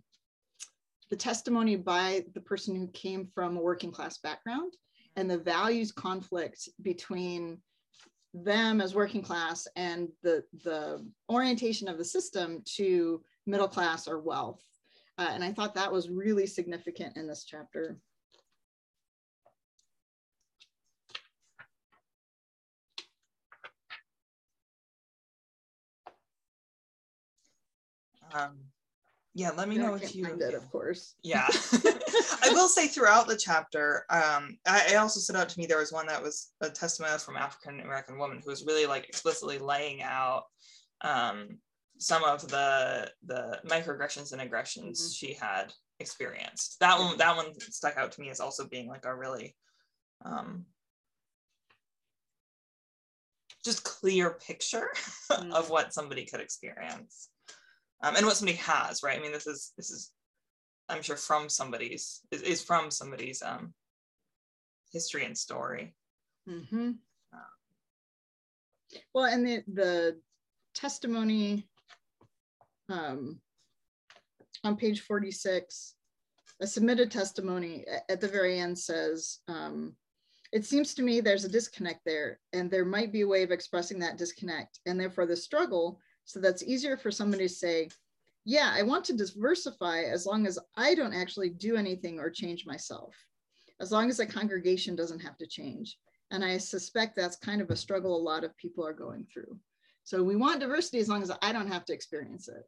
the 1.10 1.16
testimony 1.16 1.76
by 1.76 2.24
the 2.34 2.42
person 2.42 2.76
who 2.76 2.88
came 2.90 3.26
from 3.34 3.58
a 3.58 3.62
working 3.62 3.92
class 3.92 4.18
background 4.18 4.74
and 5.16 5.30
the 5.30 5.38
values 5.38 5.92
conflict 5.92 6.70
between 6.82 7.58
them 8.34 8.82
as 8.82 8.94
working 8.94 9.22
class 9.22 9.68
and 9.76 10.10
the, 10.22 10.44
the 10.64 11.06
orientation 11.30 11.88
of 11.88 11.98
the 11.98 12.06
system 12.06 12.62
to 12.76 13.22
middle 13.46 13.68
class 13.68 14.08
or 14.08 14.20
wealth. 14.20 14.62
Uh, 15.18 15.30
and 15.32 15.44
I 15.44 15.52
thought 15.52 15.74
that 15.76 15.92
was 15.92 16.10
really 16.10 16.46
significant 16.46 17.18
in 17.18 17.28
this 17.28 17.46
chapter. 17.46 17.98
Um, 28.34 28.58
yeah, 29.38 29.52
let 29.56 29.70
me 29.70 29.78
know 29.78 29.94
if 29.94 30.16
you. 30.16 30.26
Find 30.26 30.42
it, 30.42 30.56
of 30.56 30.68
course. 30.72 31.14
Yeah, 31.22 31.46
I 32.44 32.50
will 32.54 32.68
say 32.68 32.88
throughout 32.88 33.28
the 33.28 33.38
chapter, 33.38 34.04
um, 34.10 34.58
I, 34.66 34.94
I, 34.94 34.96
also 34.96 35.20
stood 35.20 35.36
out 35.36 35.48
to 35.50 35.60
me. 35.60 35.68
There 35.68 35.78
was 35.78 35.92
one 35.92 36.08
that 36.08 36.24
was 36.24 36.54
a 36.62 36.72
testimony 36.72 37.20
from 37.20 37.38
African 37.38 37.80
American 37.82 38.18
woman 38.18 38.42
who 38.44 38.50
was 38.50 38.66
really 38.66 38.88
like 38.88 39.08
explicitly 39.08 39.60
laying 39.60 40.02
out 40.02 40.46
um, 41.02 41.60
some 42.00 42.24
of 42.24 42.48
the 42.48 43.12
the 43.28 43.60
microaggressions 43.68 44.32
and 44.32 44.42
aggressions 44.42 45.02
mm-hmm. 45.02 45.28
she 45.28 45.34
had 45.36 45.72
experienced. 46.00 46.78
That 46.80 46.98
one 46.98 47.16
that 47.20 47.36
one 47.36 47.54
stuck 47.60 47.96
out 47.96 48.14
to 48.14 48.22
me 48.22 48.30
as 48.30 48.40
also 48.40 48.68
being 48.68 48.88
like 48.88 49.06
a 49.06 49.16
really 49.16 49.56
um, 50.26 50.66
just 53.64 53.84
clear 53.84 54.32
picture 54.32 54.90
mm-hmm. 55.32 55.54
of 55.54 55.70
what 55.70 55.94
somebody 55.94 56.26
could 56.26 56.42
experience 56.42 57.30
um, 58.04 58.16
and 58.16 58.26
what 58.26 58.36
somebody 58.36 58.58
has 58.58 59.04
right 59.04 59.18
i 59.18 59.22
mean 59.22 59.32
this 59.32 59.48
is 59.48 59.74
this 59.78 59.90
is 59.90 60.12
i'm 60.90 61.02
sure 61.02 61.16
from 61.16 61.50
somebody's 61.50 62.22
is, 62.32 62.42
is 62.42 62.64
from 62.64 62.92
somebody's 62.92 63.42
um, 63.42 63.74
history 64.92 65.26
and 65.26 65.38
story 65.38 65.96
mm-hmm. 66.50 66.92
uh, 67.34 68.98
well 69.14 69.26
and 69.26 69.46
the 69.46 69.64
the 69.74 70.18
testimony 70.74 71.68
um, 72.90 73.40
on 74.64 74.76
page 74.76 75.02
46, 75.02 75.96
a 76.62 76.68
submitted 76.68 77.12
testimony 77.12 77.86
at 78.10 78.22
the 78.22 78.28
very 78.28 78.60
end 78.60 78.78
says, 78.78 79.40
um, 79.48 79.96
it 80.52 80.66
seems 80.66 80.94
to 80.94 81.04
me 81.04 81.20
there's 81.20 81.46
a 81.46 81.50
disconnect 81.50 82.02
there 82.06 82.40
and 82.54 82.72
there 82.72 82.86
might 82.86 83.12
be 83.12 83.22
a 83.22 83.28
way 83.28 83.44
of 83.44 83.52
expressing 83.52 84.00
that 84.00 84.18
disconnect 84.18 84.80
and 84.86 85.00
therefore 85.00 85.26
the 85.26 85.36
struggle 85.36 86.00
so 86.28 86.42
that's 86.42 86.62
easier 86.64 86.98
for 86.98 87.10
somebody 87.10 87.48
to 87.48 87.54
say 87.54 87.90
yeah 88.44 88.72
i 88.76 88.84
want 88.84 89.04
to 89.04 89.16
diversify 89.16 90.02
as 90.04 90.26
long 90.26 90.46
as 90.46 90.60
i 90.76 90.94
don't 90.94 91.14
actually 91.14 91.50
do 91.50 91.76
anything 91.76 92.20
or 92.20 92.30
change 92.30 92.66
myself. 92.68 93.16
As 93.80 93.92
long 93.92 94.10
as 94.10 94.18
the 94.18 94.26
congregation 94.26 94.96
doesn't 94.96 95.20
have 95.20 95.38
to 95.38 95.48
change. 95.48 95.98
And 96.32 96.44
i 96.44 96.58
suspect 96.58 97.16
that's 97.16 97.38
kind 97.38 97.62
of 97.62 97.70
a 97.72 97.76
struggle 97.76 98.16
a 98.16 98.30
lot 98.32 98.44
of 98.44 98.58
people 98.58 98.86
are 98.86 98.94
going 98.94 99.26
through. 99.32 99.58
So 100.04 100.24
we 100.24 100.36
want 100.36 100.60
diversity 100.60 101.00
as 101.00 101.10
long 101.10 101.24
as 101.24 101.32
i 101.42 101.52
don't 101.54 101.72
have 101.72 101.86
to 101.86 101.94
experience 101.94 102.48
it. 102.50 102.64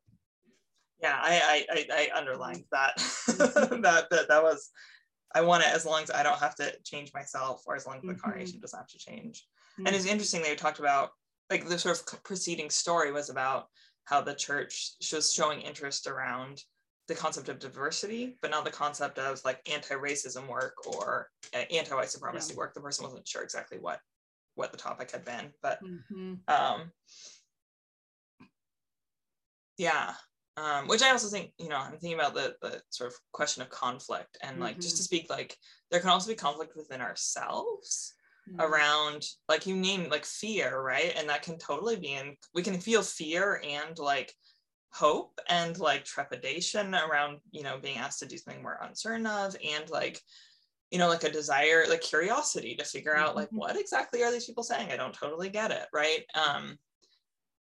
Yeah 1.02 1.20
i 1.22 1.66
i 1.70 1.86
i, 1.92 2.18
underlined 2.18 2.64
that. 2.72 2.94
That, 3.84 4.10
that 4.10 4.28
that 4.30 4.44
was 4.44 4.72
i 5.36 5.42
want 5.42 5.64
it 5.64 5.70
as 5.70 5.86
long 5.86 6.04
as 6.04 6.12
i 6.12 6.24
don't 6.24 6.40
have 6.40 6.56
to 6.56 6.74
change 6.84 7.14
myself 7.14 7.64
or 7.68 7.76
as 7.76 7.86
long 7.86 7.98
as 7.98 8.02
the 8.02 8.08
mm-hmm. 8.10 8.22
congregation 8.22 8.60
doesn't 8.60 8.80
have 8.80 8.88
to 8.88 8.98
change. 8.98 9.46
Mm-hmm. 9.74 9.88
and 9.88 9.96
it's 9.96 10.06
interesting 10.06 10.42
they 10.42 10.56
talked 10.56 10.80
about 10.80 11.12
like 11.50 11.68
the 11.68 11.80
sort 11.80 12.00
of 12.00 12.24
preceding 12.24 12.70
story 12.70 13.12
was 13.12 13.30
about 13.30 13.68
how 14.06 14.22
the 14.22 14.34
church 14.34 14.94
was 15.14 15.34
showing 15.34 15.62
interest 15.62 16.08
around 16.08 16.64
the 17.08 17.16
concept 17.16 17.50
of 17.50 17.60
diversity, 17.60 18.38
but 18.42 18.52
not 18.52 18.64
the 18.64 18.72
concept 18.72 19.18
of 19.18 19.44
like 19.44 19.60
anti-racism 19.72 20.48
work 20.48 20.76
or 20.88 21.28
uh, 21.56 21.64
anti-white 21.72 22.10
supremacy 22.10 22.54
yeah. 22.54 22.58
work. 22.58 22.74
The 22.74 22.82
person 22.82 23.04
wasn't 23.04 23.28
sure 23.28 23.44
exactly 23.44 23.80
what 23.80 24.00
what 24.56 24.72
the 24.72 24.78
topic 24.78 25.12
had 25.12 25.26
been, 25.26 25.52
but 25.62 25.80
mm-hmm. 25.84 26.34
um, 26.48 26.92
yeah, 29.78 30.14
um, 30.58 30.88
which 30.88 31.02
I 31.02 31.12
also 31.12 31.30
think, 31.30 31.54
you 31.58 31.70
know, 31.70 31.78
I'm 31.78 31.92
thinking 31.92 32.16
about 32.16 32.34
the, 32.34 32.56
the 32.62 32.82
sort 32.90 33.12
of 33.12 33.16
question 33.32 33.62
of 33.62 33.70
conflict 33.70 34.38
and 34.44 34.60
like 34.60 34.74
mm-hmm. 34.74 34.82
just 34.82 34.98
to 34.98 35.04
speak, 35.04 35.30
like 35.30 35.56
there 35.90 36.02
can 36.02 36.10
also 36.10 36.30
be 36.30 36.36
conflict 36.36 36.76
within 36.76 37.00
ourselves 37.00 38.14
mm-hmm. 38.48 38.62
around 38.62 39.26
like 39.48 39.66
you 39.66 39.76
name 39.76 40.10
like 40.10 40.26
fear, 40.26 40.82
right? 40.82 41.14
And 41.18 41.30
that 41.30 41.44
can 41.44 41.58
totally 41.58 41.96
be 41.96 42.14
in, 42.14 42.36
we 42.54 42.62
can 42.62 42.80
feel 42.80 43.02
fear 43.02 43.62
and 43.66 43.98
like 43.98 44.34
hope 44.92 45.40
and 45.48 45.78
like 45.80 46.04
trepidation 46.04 46.96
around 46.96 47.40
you 47.52 47.64
know 47.64 47.78
being 47.80 47.98
asked 47.98 48.20
to 48.20 48.26
do 48.26 48.38
something 48.38 48.64
we're 48.64 48.78
uncertain 48.82 49.28
of 49.28 49.56
and 49.64 49.90
like 49.90 50.20
you 50.90 50.98
know 50.98 51.08
like 51.08 51.24
a 51.24 51.32
desire 51.32 51.86
like 51.88 52.02
curiosity 52.02 52.76
to 52.76 52.84
figure 52.84 53.16
out 53.16 53.36
like 53.36 53.48
mm-hmm. 53.48 53.58
what 53.58 53.80
exactly 53.80 54.24
are 54.24 54.32
these 54.32 54.46
people 54.46 54.64
saying 54.64 54.92
i 54.92 54.98
don't 54.98 55.14
totally 55.14 55.50
get 55.50 55.72
it 55.72 55.86
right 55.94 56.24
um 56.34 56.76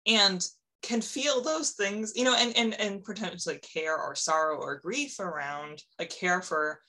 and 0.06 0.48
can 0.84 1.02
feel 1.02 1.42
those 1.42 1.72
things 1.72 2.14
you 2.16 2.24
know 2.24 2.36
and 2.36 2.56
and 2.56 2.80
and 2.80 3.04
potentially 3.04 3.58
care 3.60 3.98
or 3.98 4.14
sorrow 4.14 4.58
or 4.58 4.80
grief 4.80 5.20
around 5.20 5.82
like 5.98 6.12
care 6.12 6.42
for 6.42 6.80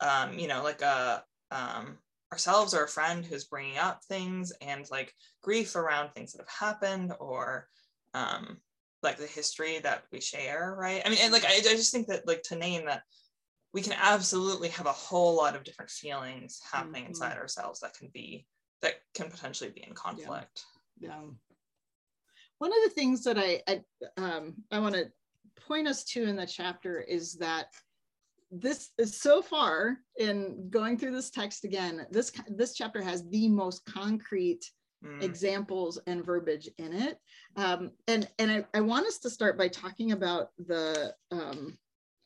um 0.00 0.38
you 0.38 0.46
know 0.46 0.62
like 0.62 0.80
a 0.80 1.24
um 1.50 1.98
ourselves 2.32 2.72
or 2.72 2.84
a 2.84 2.88
friend 2.88 3.24
who's 3.24 3.44
bringing 3.44 3.76
up 3.76 4.02
things 4.04 4.52
and 4.62 4.90
like 4.90 5.12
grief 5.42 5.76
around 5.76 6.10
things 6.10 6.32
that 6.32 6.40
have 6.40 6.48
happened 6.48 7.12
or 7.20 7.68
um 8.14 8.56
like 9.02 9.18
the 9.18 9.26
history 9.26 9.78
that 9.80 10.04
we 10.10 10.20
share 10.20 10.74
right 10.78 11.02
i 11.04 11.10
mean 11.10 11.18
and 11.20 11.32
like 11.32 11.44
I, 11.44 11.56
I 11.56 11.60
just 11.60 11.92
think 11.92 12.06
that 12.08 12.26
like 12.26 12.42
to 12.44 12.56
name 12.56 12.86
that 12.86 13.02
we 13.74 13.82
can 13.82 13.94
absolutely 14.00 14.68
have 14.70 14.86
a 14.86 14.92
whole 14.92 15.36
lot 15.36 15.54
of 15.54 15.64
different 15.64 15.90
feelings 15.90 16.60
happening 16.70 17.02
mm-hmm. 17.02 17.10
inside 17.10 17.36
ourselves 17.36 17.80
that 17.80 17.94
can 17.94 18.08
be 18.12 18.46
that 18.80 18.94
can 19.14 19.30
potentially 19.30 19.70
be 19.70 19.84
in 19.86 19.94
conflict 19.94 20.64
yeah, 20.98 21.08
yeah. 21.10 21.20
one 22.58 22.72
of 22.72 22.78
the 22.84 22.94
things 22.94 23.24
that 23.24 23.38
i 23.38 23.60
i, 23.68 23.80
um, 24.16 24.54
I 24.70 24.78
want 24.78 24.94
to 24.94 25.04
point 25.68 25.86
us 25.86 26.02
to 26.04 26.22
in 26.22 26.36
the 26.36 26.46
chapter 26.46 27.00
is 27.00 27.34
that 27.34 27.66
this 28.52 28.90
is 28.98 29.18
so 29.18 29.40
far 29.40 29.96
in 30.18 30.68
going 30.68 30.98
through 30.98 31.10
this 31.10 31.30
text 31.30 31.64
again 31.64 32.06
this 32.10 32.30
this 32.48 32.74
chapter 32.74 33.00
has 33.00 33.26
the 33.30 33.48
most 33.48 33.82
concrete 33.86 34.70
mm. 35.04 35.22
examples 35.22 35.98
and 36.06 36.24
verbiage 36.24 36.68
in 36.78 36.92
it. 36.92 37.18
Um, 37.56 37.90
and 38.08 38.28
and 38.38 38.50
I, 38.50 38.64
I 38.74 38.80
want 38.80 39.06
us 39.06 39.18
to 39.20 39.30
start 39.30 39.58
by 39.58 39.68
talking 39.68 40.12
about 40.12 40.50
the 40.66 41.14
um, 41.30 41.76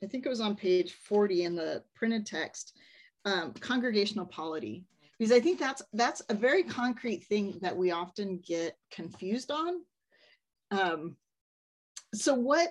i 0.03 0.07
think 0.07 0.27
it 0.27 0.29
was 0.29 0.41
on 0.41 0.55
page 0.55 0.93
40 0.93 1.45
in 1.45 1.57
the 1.57 1.83
printed 1.95 2.27
text 2.27 2.77
um, 3.25 3.53
congregational 3.53 4.27
polity. 4.27 4.85
Because 5.19 5.33
i 5.33 5.41
think 5.41 5.59
that's 5.59 5.83
that's 5.93 6.23
a 6.29 6.35
very 6.35 6.63
concrete 6.63 7.25
thing 7.25 7.59
that 7.63 7.77
we 7.77 7.91
often 7.91 8.41
get 8.47 8.77
confused 8.91 9.51
on. 9.51 9.81
Um, 10.71 11.17
so 12.15 12.35
what 12.35 12.71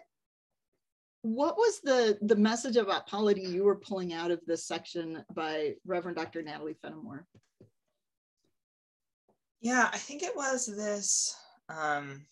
what 1.26 1.58
was 1.58 1.80
the 1.80 2.20
the 2.22 2.36
message 2.36 2.76
about 2.76 3.08
polity 3.08 3.42
you 3.42 3.64
were 3.64 3.78
pulling 3.78 4.14
out 4.14 4.30
of 4.30 4.40
this 4.46 4.68
section 4.68 5.26
by 5.34 5.74
Reverend 5.84 6.18
Dr. 6.18 6.44
Natalie 6.44 6.78
Fenimore? 6.80 7.26
Yeah, 9.60 9.90
I 9.92 9.98
think 9.98 10.22
it 10.22 10.36
was 10.36 10.68
this. 10.68 11.36
Um, 11.68 12.28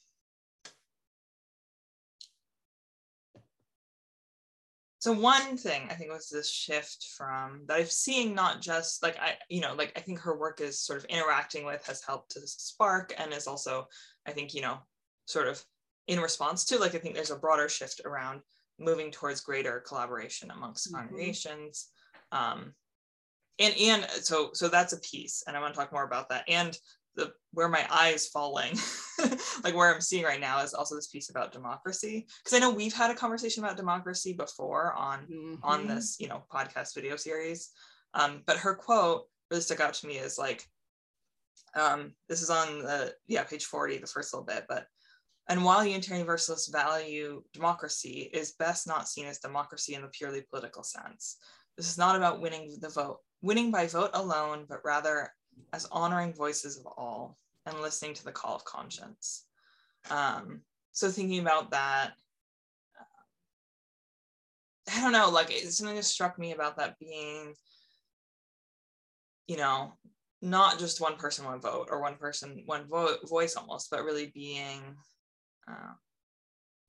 so 4.99 5.11
one 5.11 5.57
thing 5.57 5.87
I 5.89 5.95
think 5.95 6.11
was 6.11 6.29
this 6.29 6.51
shift 6.51 7.07
from 7.17 7.63
that 7.67 7.79
I'm 7.79 7.87
seeing 7.87 8.35
not 8.35 8.61
just 8.61 9.01
like 9.01 9.17
I, 9.19 9.37
you 9.49 9.61
know, 9.61 9.73
like 9.73 9.91
I 9.95 10.01
think 10.01 10.19
her 10.19 10.37
work 10.37 10.61
is 10.61 10.79
sort 10.79 10.99
of 10.99 11.05
interacting 11.05 11.65
with 11.65 11.83
has 11.87 12.03
helped 12.03 12.33
to 12.33 12.41
spark 12.45 13.11
and 13.17 13.33
is 13.33 13.47
also, 13.47 13.87
I 14.27 14.33
think, 14.33 14.53
you 14.53 14.61
know, 14.61 14.77
sort 15.25 15.47
of 15.47 15.65
in 16.05 16.19
response 16.19 16.65
to 16.65 16.77
like 16.77 16.93
I 16.93 16.99
think 16.99 17.15
there's 17.15 17.31
a 17.31 17.35
broader 17.35 17.69
shift 17.69 18.01
around 18.05 18.41
moving 18.83 19.11
towards 19.11 19.41
greater 19.41 19.83
collaboration 19.87 20.51
amongst 20.51 20.87
mm-hmm. 20.87 20.97
congregations. 20.97 21.89
Um, 22.31 22.73
and 23.59 23.75
and 23.79 24.07
so 24.09 24.49
so 24.53 24.67
that's 24.67 24.93
a 24.93 24.99
piece, 25.01 25.43
and 25.47 25.55
I 25.55 25.61
want 25.61 25.73
to 25.73 25.79
talk 25.79 25.91
more 25.91 26.05
about 26.05 26.29
that. 26.29 26.43
And 26.47 26.77
the 27.15 27.31
where 27.51 27.69
my 27.69 27.85
eyes 27.91 28.27
falling, 28.27 28.73
like 29.63 29.75
where 29.75 29.93
I'm 29.93 30.01
seeing 30.01 30.23
right 30.23 30.39
now, 30.39 30.61
is 30.63 30.73
also 30.73 30.95
this 30.95 31.07
piece 31.07 31.29
about 31.29 31.51
democracy. 31.51 32.27
Because 32.43 32.57
I 32.57 32.59
know 32.59 32.71
we've 32.71 32.93
had 32.93 33.11
a 33.11 33.15
conversation 33.15 33.63
about 33.63 33.77
democracy 33.77 34.33
before 34.33 34.93
on 34.93 35.27
mm-hmm. 35.31 35.55
on 35.63 35.87
this 35.87 36.17
you 36.19 36.27
know 36.27 36.43
podcast 36.51 36.95
video 36.95 37.15
series. 37.15 37.69
Um, 38.15 38.41
but 38.45 38.57
her 38.57 38.75
quote 38.75 39.27
really 39.49 39.61
stuck 39.61 39.79
out 39.79 39.93
to 39.95 40.07
me 40.07 40.15
is 40.15 40.37
like, 40.37 40.65
um, 41.75 42.13
this 42.29 42.41
is 42.41 42.49
on 42.49 42.79
the 42.79 43.13
yeah 43.27 43.43
page 43.43 43.65
40, 43.65 43.99
the 43.99 44.07
first 44.07 44.33
little 44.33 44.45
bit, 44.45 44.65
but 44.67 44.87
and 45.49 45.63
while 45.63 45.85
Unitarian 45.85 46.21
Universalists 46.21 46.69
value 46.69 47.43
democracy, 47.53 48.29
it 48.31 48.37
is 48.37 48.53
best 48.53 48.87
not 48.87 49.09
seen 49.09 49.25
as 49.25 49.39
democracy 49.39 49.93
in 49.93 50.01
the 50.01 50.07
purely 50.07 50.41
political 50.41 50.83
sense. 50.83 51.37
This 51.75 51.89
is 51.89 51.97
not 51.97 52.15
about 52.15 52.39
winning 52.39 52.77
the 52.79 52.89
vote, 52.89 53.19
winning 53.41 53.69
by 53.69 53.87
vote 53.87 54.11
alone, 54.13 54.65
but 54.69 54.85
rather 54.85 55.33
as 55.73 55.87
honoring 55.91 56.33
voices 56.33 56.77
of 56.77 56.85
all 56.85 57.37
and 57.65 57.81
listening 57.81 58.13
to 58.13 58.23
the 58.23 58.31
call 58.31 58.55
of 58.55 58.63
conscience. 58.63 59.45
Um, 60.09 60.61
so 60.91 61.09
thinking 61.09 61.39
about 61.39 61.71
that, 61.71 62.11
I 64.93 65.01
don't 65.01 65.11
know, 65.11 65.29
like 65.29 65.51
something 65.51 65.95
that 65.95 66.03
struck 66.03 66.37
me 66.37 66.53
about 66.53 66.77
that 66.77 66.99
being, 66.99 67.53
you 69.47 69.57
know, 69.57 69.93
not 70.41 70.77
just 70.77 71.01
one 71.01 71.15
person, 71.15 71.45
one 71.45 71.61
vote, 71.61 71.87
or 71.89 72.01
one 72.01 72.15
person, 72.15 72.63
one 72.65 72.87
vote, 72.87 73.27
voice 73.27 73.55
almost, 73.55 73.89
but 73.89 74.03
really 74.03 74.31
being 74.33 74.81
uh, 75.69 75.93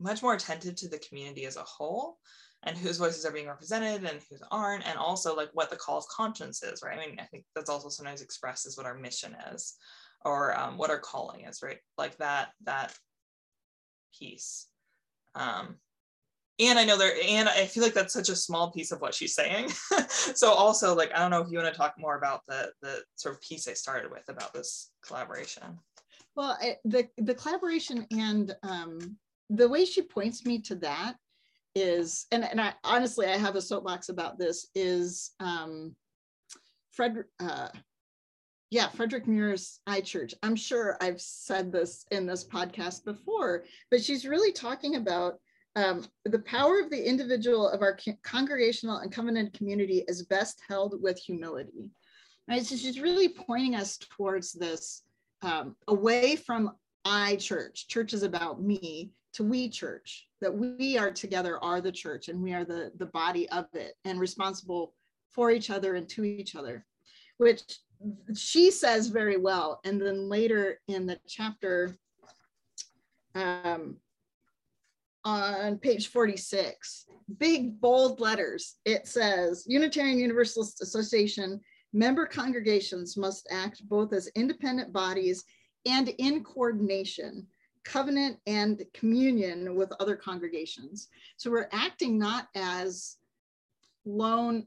much 0.00 0.22
more 0.22 0.34
attentive 0.34 0.76
to 0.76 0.88
the 0.88 0.98
community 0.98 1.46
as 1.46 1.56
a 1.56 1.62
whole 1.62 2.18
and 2.64 2.76
whose 2.76 2.98
voices 2.98 3.24
are 3.24 3.32
being 3.32 3.46
represented 3.46 4.04
and 4.04 4.20
whose 4.28 4.42
aren't 4.50 4.86
and 4.86 4.98
also 4.98 5.36
like 5.36 5.50
what 5.52 5.70
the 5.70 5.76
call 5.76 5.98
of 5.98 6.08
conscience 6.08 6.62
is 6.62 6.82
right? 6.82 6.98
I 6.98 7.06
mean 7.06 7.18
i 7.20 7.24
think 7.24 7.44
that's 7.54 7.70
also 7.70 7.88
sometimes 7.88 8.22
expressed 8.22 8.66
as 8.66 8.76
what 8.76 8.86
our 8.86 8.98
mission 8.98 9.36
is 9.52 9.76
or 10.24 10.58
um, 10.58 10.78
what 10.78 10.90
our 10.90 10.98
calling 10.98 11.44
is 11.44 11.62
right? 11.62 11.78
Like 11.98 12.16
that 12.18 12.50
that 12.64 12.94
piece. 14.18 14.68
Um, 15.34 15.76
and 16.60 16.78
i 16.78 16.84
know 16.84 16.96
there 16.96 17.16
and 17.26 17.48
i 17.48 17.66
feel 17.66 17.82
like 17.82 17.94
that's 17.94 18.14
such 18.14 18.28
a 18.28 18.36
small 18.36 18.70
piece 18.70 18.92
of 18.92 19.00
what 19.00 19.14
she's 19.14 19.34
saying. 19.34 19.70
So 20.34 20.52
also 20.52 20.94
like 20.94 21.12
i 21.14 21.18
don't 21.18 21.30
know 21.30 21.40
if 21.40 21.50
you 21.50 21.58
want 21.58 21.72
to 21.72 21.78
talk 21.78 21.94
more 21.98 22.16
about 22.16 22.42
the 22.46 22.70
the 22.82 23.02
sort 23.16 23.34
of 23.34 23.40
piece 23.40 23.68
i 23.68 23.72
started 23.72 24.10
with 24.10 24.28
about 24.28 24.52
this 24.52 24.90
collaboration 25.06 25.78
well, 26.36 26.58
the 26.84 27.08
the 27.18 27.34
collaboration 27.34 28.06
and 28.10 28.54
um, 28.62 29.16
the 29.50 29.68
way 29.68 29.84
she 29.84 30.02
points 30.02 30.44
me 30.44 30.60
to 30.62 30.74
that 30.76 31.14
is, 31.74 32.26
and 32.32 32.44
and 32.44 32.60
I 32.60 32.74
honestly 32.82 33.26
I 33.26 33.36
have 33.36 33.56
a 33.56 33.62
soapbox 33.62 34.08
about 34.08 34.38
this 34.38 34.68
is 34.74 35.32
um, 35.40 35.94
Fredric. 36.96 37.24
Uh, 37.40 37.68
yeah, 38.70 38.88
Fredric 38.88 39.28
Muir's 39.28 39.78
iChurch. 39.88 40.34
I'm 40.42 40.56
sure 40.56 40.96
I've 41.00 41.20
said 41.20 41.70
this 41.70 42.06
in 42.10 42.26
this 42.26 42.44
podcast 42.44 43.04
before, 43.04 43.64
but 43.90 44.02
she's 44.02 44.26
really 44.26 44.50
talking 44.50 44.96
about 44.96 45.34
um, 45.76 46.04
the 46.24 46.40
power 46.40 46.80
of 46.80 46.90
the 46.90 47.08
individual 47.08 47.68
of 47.68 47.82
our 47.82 47.96
congregational 48.24 48.98
and 48.98 49.12
covenant 49.12 49.54
community 49.54 50.04
is 50.08 50.24
best 50.24 50.60
held 50.68 51.00
with 51.00 51.18
humility. 51.18 51.92
Right? 52.48 52.64
So 52.64 52.74
she's 52.74 53.00
really 53.00 53.28
pointing 53.28 53.76
us 53.76 53.96
towards 53.96 54.52
this 54.52 55.04
um, 55.44 55.76
away 55.88 56.36
from 56.36 56.72
iChurch, 57.06 57.86
church 57.86 58.12
is 58.12 58.22
about 58.22 58.62
me, 58.62 59.12
to 59.34 59.44
we 59.44 59.68
church, 59.68 60.28
that 60.40 60.54
we 60.54 60.96
are 60.96 61.10
together 61.10 61.62
are 61.62 61.80
the 61.80 61.92
church 61.92 62.28
and 62.28 62.40
we 62.40 62.54
are 62.54 62.64
the, 62.64 62.92
the 62.98 63.06
body 63.06 63.48
of 63.50 63.66
it 63.74 63.94
and 64.04 64.18
responsible 64.18 64.94
for 65.32 65.50
each 65.50 65.70
other 65.70 65.94
and 65.94 66.08
to 66.08 66.24
each 66.24 66.54
other, 66.54 66.86
which 67.38 67.62
she 68.34 68.70
says 68.70 69.08
very 69.08 69.36
well. 69.36 69.80
And 69.84 70.00
then 70.00 70.28
later 70.28 70.80
in 70.88 71.06
the 71.06 71.18
chapter, 71.28 71.96
um, 73.34 73.96
on 75.24 75.78
page 75.78 76.08
46, 76.08 77.06
big 77.38 77.80
bold 77.80 78.20
letters, 78.20 78.76
it 78.84 79.08
says 79.08 79.64
Unitarian 79.66 80.18
Universalist 80.18 80.80
Association 80.82 81.60
member 81.94 82.26
congregations 82.26 83.16
must 83.16 83.46
act 83.50 83.88
both 83.88 84.12
as 84.12 84.26
independent 84.34 84.92
bodies 84.92 85.44
and 85.86 86.08
in 86.18 86.42
coordination, 86.42 87.46
covenant 87.84 88.36
and 88.46 88.84
communion 88.92 89.76
with 89.76 89.92
other 90.00 90.16
congregations. 90.16 91.08
So 91.36 91.50
we're 91.50 91.68
acting 91.72 92.18
not 92.18 92.48
as 92.56 93.16
lone, 94.04 94.66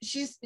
she's, 0.00 0.38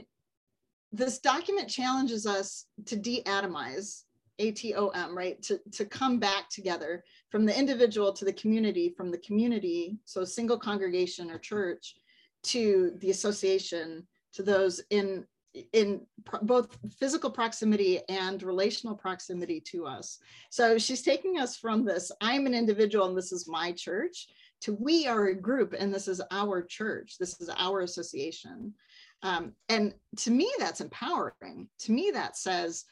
this 0.91 1.19
document 1.19 1.69
challenges 1.69 2.27
us 2.27 2.67
to 2.87 2.97
de-atomize 2.97 4.05
ATOM, 4.41 5.15
right? 5.15 5.41
To, 5.43 5.61
to 5.73 5.85
come 5.85 6.19
back 6.19 6.49
together 6.49 7.05
from 7.29 7.45
the 7.45 7.57
individual 7.57 8.13
to 8.15 8.25
the 8.25 8.33
community, 8.33 8.95
from 8.97 9.11
the 9.11 9.19
community, 9.19 9.99
so 10.07 10.25
single 10.25 10.59
congregation 10.59 11.31
or 11.31 11.39
church, 11.39 11.97
to 12.43 12.93
the 13.01 13.11
association 13.11 14.07
to 14.35 14.43
those 14.43 14.81
in 14.91 15.27
in 15.73 16.01
both 16.43 16.79
physical 16.99 17.31
proximity 17.31 18.01
and 18.09 18.43
relational 18.43 18.95
proximity 18.95 19.61
to 19.61 19.85
us. 19.85 20.19
So 20.51 20.79
she's 20.79 21.03
taking 21.03 21.41
us 21.41 21.57
from 21.57 21.85
this, 21.85 22.13
I'm 22.21 22.47
an 22.47 22.55
individual 22.55 23.09
and 23.09 23.19
this 23.19 23.33
is 23.33 23.49
my 23.49 23.73
church, 23.73 24.29
to 24.61 24.75
we 24.75 25.09
are 25.09 25.27
a 25.27 25.35
group 25.35 25.75
and 25.77 25.93
this 25.93 26.07
is 26.07 26.23
our 26.31 26.63
church, 26.63 27.17
this 27.19 27.41
is 27.41 27.51
our 27.57 27.81
association. 27.81 28.75
Um, 29.23 29.53
and 29.69 29.93
to 30.19 30.31
me, 30.31 30.51
that's 30.59 30.81
empowering. 30.81 31.69
To 31.81 31.93
me, 31.93 32.11
that 32.15 32.37
says 32.37 32.85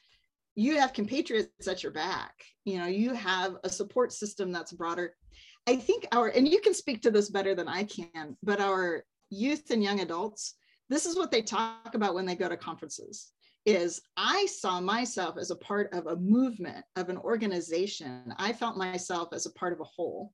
you 0.54 0.78
have 0.78 0.92
compatriots 0.92 1.68
at 1.68 1.82
your 1.82 1.92
back. 1.92 2.32
You 2.64 2.78
know, 2.78 2.86
you 2.86 3.14
have 3.14 3.56
a 3.62 3.68
support 3.68 4.12
system 4.12 4.50
that's 4.50 4.72
broader. 4.72 5.14
I 5.68 5.76
think 5.76 6.06
our, 6.12 6.28
and 6.28 6.48
you 6.48 6.60
can 6.60 6.74
speak 6.74 7.02
to 7.02 7.10
this 7.10 7.30
better 7.30 7.54
than 7.54 7.68
I 7.68 7.84
can, 7.84 8.36
but 8.42 8.60
our 8.60 9.04
youth 9.30 9.70
and 9.70 9.82
young 9.82 10.00
adults, 10.00 10.54
this 10.88 11.06
is 11.06 11.16
what 11.16 11.30
they 11.30 11.42
talk 11.42 11.94
about 11.94 12.14
when 12.14 12.26
they 12.26 12.36
go 12.36 12.48
to 12.48 12.56
conferences 12.56 13.32
is 13.66 14.00
I 14.16 14.46
saw 14.46 14.80
myself 14.80 15.36
as 15.36 15.50
a 15.50 15.56
part 15.56 15.92
of 15.92 16.06
a 16.06 16.16
movement, 16.16 16.84
of 16.96 17.10
an 17.10 17.18
organization. 17.18 18.32
I 18.38 18.52
felt 18.52 18.78
myself 18.78 19.28
as 19.32 19.44
a 19.44 19.52
part 19.52 19.72
of 19.72 19.80
a 19.80 19.84
whole 19.84 20.32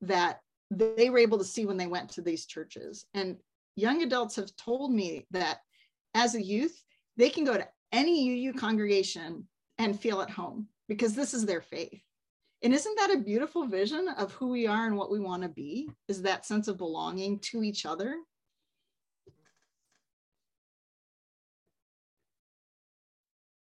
that 0.00 0.40
they 0.70 1.10
were 1.10 1.18
able 1.18 1.36
to 1.38 1.44
see 1.44 1.66
when 1.66 1.76
they 1.76 1.86
went 1.86 2.08
to 2.10 2.22
these 2.22 2.46
churches. 2.46 3.06
And 3.12 3.36
young 3.76 4.02
adults 4.02 4.36
have 4.36 4.56
told 4.56 4.92
me 4.92 5.26
that 5.30 5.58
as 6.14 6.34
a 6.34 6.42
youth, 6.42 6.82
they 7.16 7.28
can 7.28 7.44
go 7.44 7.56
to 7.56 7.68
any 7.92 8.46
UU 8.46 8.54
congregation 8.54 9.46
and 9.78 9.98
feel 9.98 10.22
at 10.22 10.30
home 10.30 10.68
because 10.88 11.14
this 11.14 11.34
is 11.34 11.44
their 11.44 11.60
faith. 11.60 12.00
And 12.62 12.74
isn't 12.74 12.96
that 12.96 13.14
a 13.14 13.18
beautiful 13.18 13.66
vision 13.66 14.08
of 14.16 14.32
who 14.32 14.48
we 14.48 14.66
are 14.66 14.86
and 14.86 14.96
what 14.96 15.10
we 15.10 15.18
want 15.18 15.42
to 15.42 15.48
be? 15.48 15.90
Is 16.08 16.22
that 16.22 16.46
sense 16.46 16.68
of 16.68 16.76
belonging 16.76 17.40
to 17.40 17.62
each 17.62 17.86
other? 17.86 18.16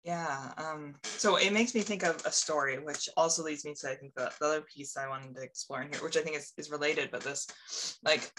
Yeah. 0.04 0.52
Um, 0.58 0.94
so 1.02 1.36
it 1.36 1.52
makes 1.52 1.74
me 1.74 1.80
think 1.80 2.02
of 2.02 2.22
a 2.26 2.30
story, 2.30 2.78
which 2.78 3.08
also 3.16 3.42
leads 3.42 3.64
me 3.64 3.74
to 3.80 3.90
I 3.90 3.94
think 3.94 4.14
the, 4.14 4.30
the 4.38 4.46
other 4.46 4.60
piece 4.60 4.98
I 4.98 5.08
wanted 5.08 5.34
to 5.34 5.42
explore 5.42 5.80
in 5.80 5.88
here, 5.90 6.02
which 6.02 6.18
I 6.18 6.20
think 6.20 6.36
is, 6.36 6.52
is 6.58 6.70
related, 6.70 7.10
but 7.10 7.22
this 7.22 7.48
like 8.04 8.30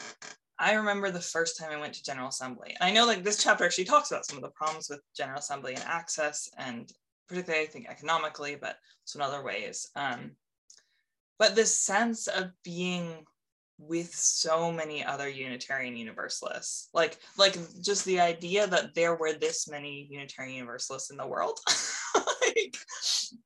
I 0.59 0.73
remember 0.73 1.09
the 1.09 1.19
first 1.19 1.57
time 1.57 1.71
I 1.71 1.79
went 1.79 1.95
to 1.95 2.03
General 2.03 2.29
Assembly. 2.29 2.77
I 2.79 2.91
know 2.91 3.07
like 3.07 3.23
this 3.23 3.43
chapter 3.43 3.65
actually 3.65 3.85
talks 3.85 4.11
about 4.11 4.27
some 4.27 4.37
of 4.37 4.43
the 4.43 4.51
problems 4.51 4.89
with 4.89 5.01
General 5.17 5.39
Assembly 5.39 5.73
and 5.73 5.83
access 5.83 6.49
and 6.57 6.91
particularly 7.27 7.65
I 7.65 7.67
think 7.67 7.87
economically, 7.89 8.55
but 8.55 8.77
also 9.03 9.19
in 9.19 9.23
other 9.23 9.43
ways. 9.43 9.89
Um, 9.95 10.31
but 11.39 11.55
this 11.55 11.77
sense 11.79 12.27
of 12.27 12.51
being 12.63 13.25
with 13.77 14.13
so 14.13 14.71
many 14.71 15.03
other 15.03 15.27
Unitarian 15.27 15.97
Universalists, 15.97 16.89
like 16.93 17.17
like 17.37 17.57
just 17.81 18.05
the 18.05 18.19
idea 18.19 18.67
that 18.67 18.93
there 18.95 19.15
were 19.15 19.33
this 19.33 19.67
many 19.67 20.07
Unitarian 20.09 20.55
Universalists 20.55 21.11
in 21.11 21.17
the 21.17 21.27
world, 21.27 21.59
like, 22.15 22.77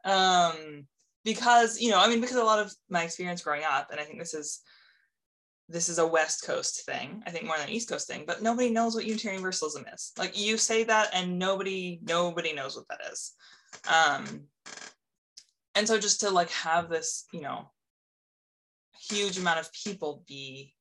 um, 0.06 0.86
because 1.26 1.80
you 1.80 1.90
know, 1.90 2.00
I 2.00 2.08
mean, 2.08 2.22
because 2.22 2.38
a 2.38 2.44
lot 2.44 2.60
of 2.60 2.74
my 2.90 3.04
experience 3.04 3.42
growing 3.42 3.64
up, 3.70 3.90
and 3.92 4.00
I 4.00 4.04
think 4.04 4.20
this 4.20 4.34
is 4.34 4.62
this 5.68 5.90
is 5.90 6.00
a 6.00 6.08
West 6.08 6.46
Coast 6.46 6.86
thing, 6.86 7.22
I 7.28 7.30
think 7.30 7.46
more 7.46 7.58
than 7.58 7.70
East 7.70 7.90
Coast 7.90 8.08
thing, 8.08 8.24
but 8.26 8.42
nobody 8.42 8.72
knows 8.72 8.96
what 8.96 9.06
Unitarian 9.06 9.40
Universalism 9.40 9.86
is. 9.94 10.12
Like 10.18 10.38
you 10.38 10.58
say 10.58 10.84
that, 10.84 11.10
and 11.14 11.38
nobody 11.38 12.00
nobody 12.04 12.54
knows 12.54 12.76
what 12.76 12.88
that 12.90 13.02
is. 13.12 13.34
Um, 13.88 14.46
and 15.76 15.88
so 15.88 16.00
just 16.00 16.22
to 16.22 16.30
like 16.30 16.50
have 16.52 16.90
this, 16.90 17.26
you 17.32 17.42
know, 17.42 17.70
huge 19.10 19.38
amount 19.38 19.60
of 19.60 19.72
people 19.74 20.24
be 20.28 20.74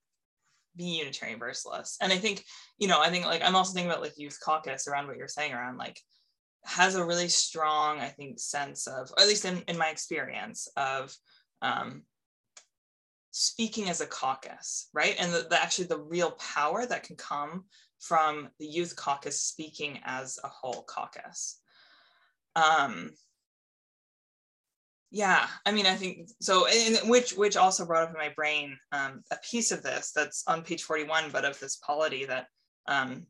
be 0.77 0.99
Unitarian 0.99 1.39
Universalists. 1.39 1.97
And 2.01 2.13
I 2.13 2.19
think, 2.19 2.45
you 2.79 2.87
know, 2.87 3.01
I 3.01 3.11
think 3.11 3.27
like 3.27 3.43
I'm 3.43 3.57
also 3.57 3.73
thinking 3.73 3.91
about 3.91 4.03
like 4.03 4.17
youth 4.17 4.39
caucus 4.43 4.87
around 4.87 5.09
what 5.09 5.17
you're 5.17 5.29
saying 5.29 5.53
around 5.53 5.77
like 5.77 6.01
has 6.65 6.95
a 6.95 7.05
really 7.05 7.29
strong, 7.29 7.99
I 7.99 8.09
think, 8.09 8.39
sense 8.39 8.87
of, 8.87 9.11
or 9.11 9.23
at 9.23 9.29
least 9.29 9.45
in, 9.45 9.63
in 9.69 9.77
my 9.77 9.89
experience 9.89 10.69
of 10.77 11.15
um, 11.63 12.03
speaking 13.31 13.89
as 13.89 14.01
a 14.01 14.07
caucus, 14.07 14.89
right? 14.93 15.17
And 15.19 15.33
the, 15.33 15.47
the, 15.51 15.61
actually 15.61 15.87
the 15.87 16.01
real 16.01 16.33
power 16.33 16.87
that 16.87 17.03
can 17.03 17.17
come 17.17 17.65
from 18.01 18.49
the 18.59 18.67
youth 18.67 18.95
caucus 18.97 19.41
speaking 19.41 20.01
as 20.05 20.39
a 20.45 20.49
whole 20.49 20.85
caucus. 20.89 21.61
Um, 22.55 23.11
yeah, 25.11 25.47
I 25.65 25.73
mean, 25.73 25.87
I 25.87 25.95
think 25.95 26.29
so. 26.41 26.67
Which 27.05 27.33
which 27.33 27.57
also 27.57 27.87
brought 27.87 28.05
up 28.05 28.11
in 28.11 28.17
my 28.17 28.33
brain 28.37 28.77
um, 28.93 29.23
a 29.31 29.37
piece 29.37 29.73
of 29.73 29.83
this 29.83 30.13
that's 30.15 30.45
on 30.47 30.63
page 30.63 30.83
forty 30.83 31.05
one, 31.05 31.31
but 31.33 31.45
of 31.47 31.59
this 31.59 31.77
polity 31.77 32.27
that 32.27 32.47
um, 32.87 33.27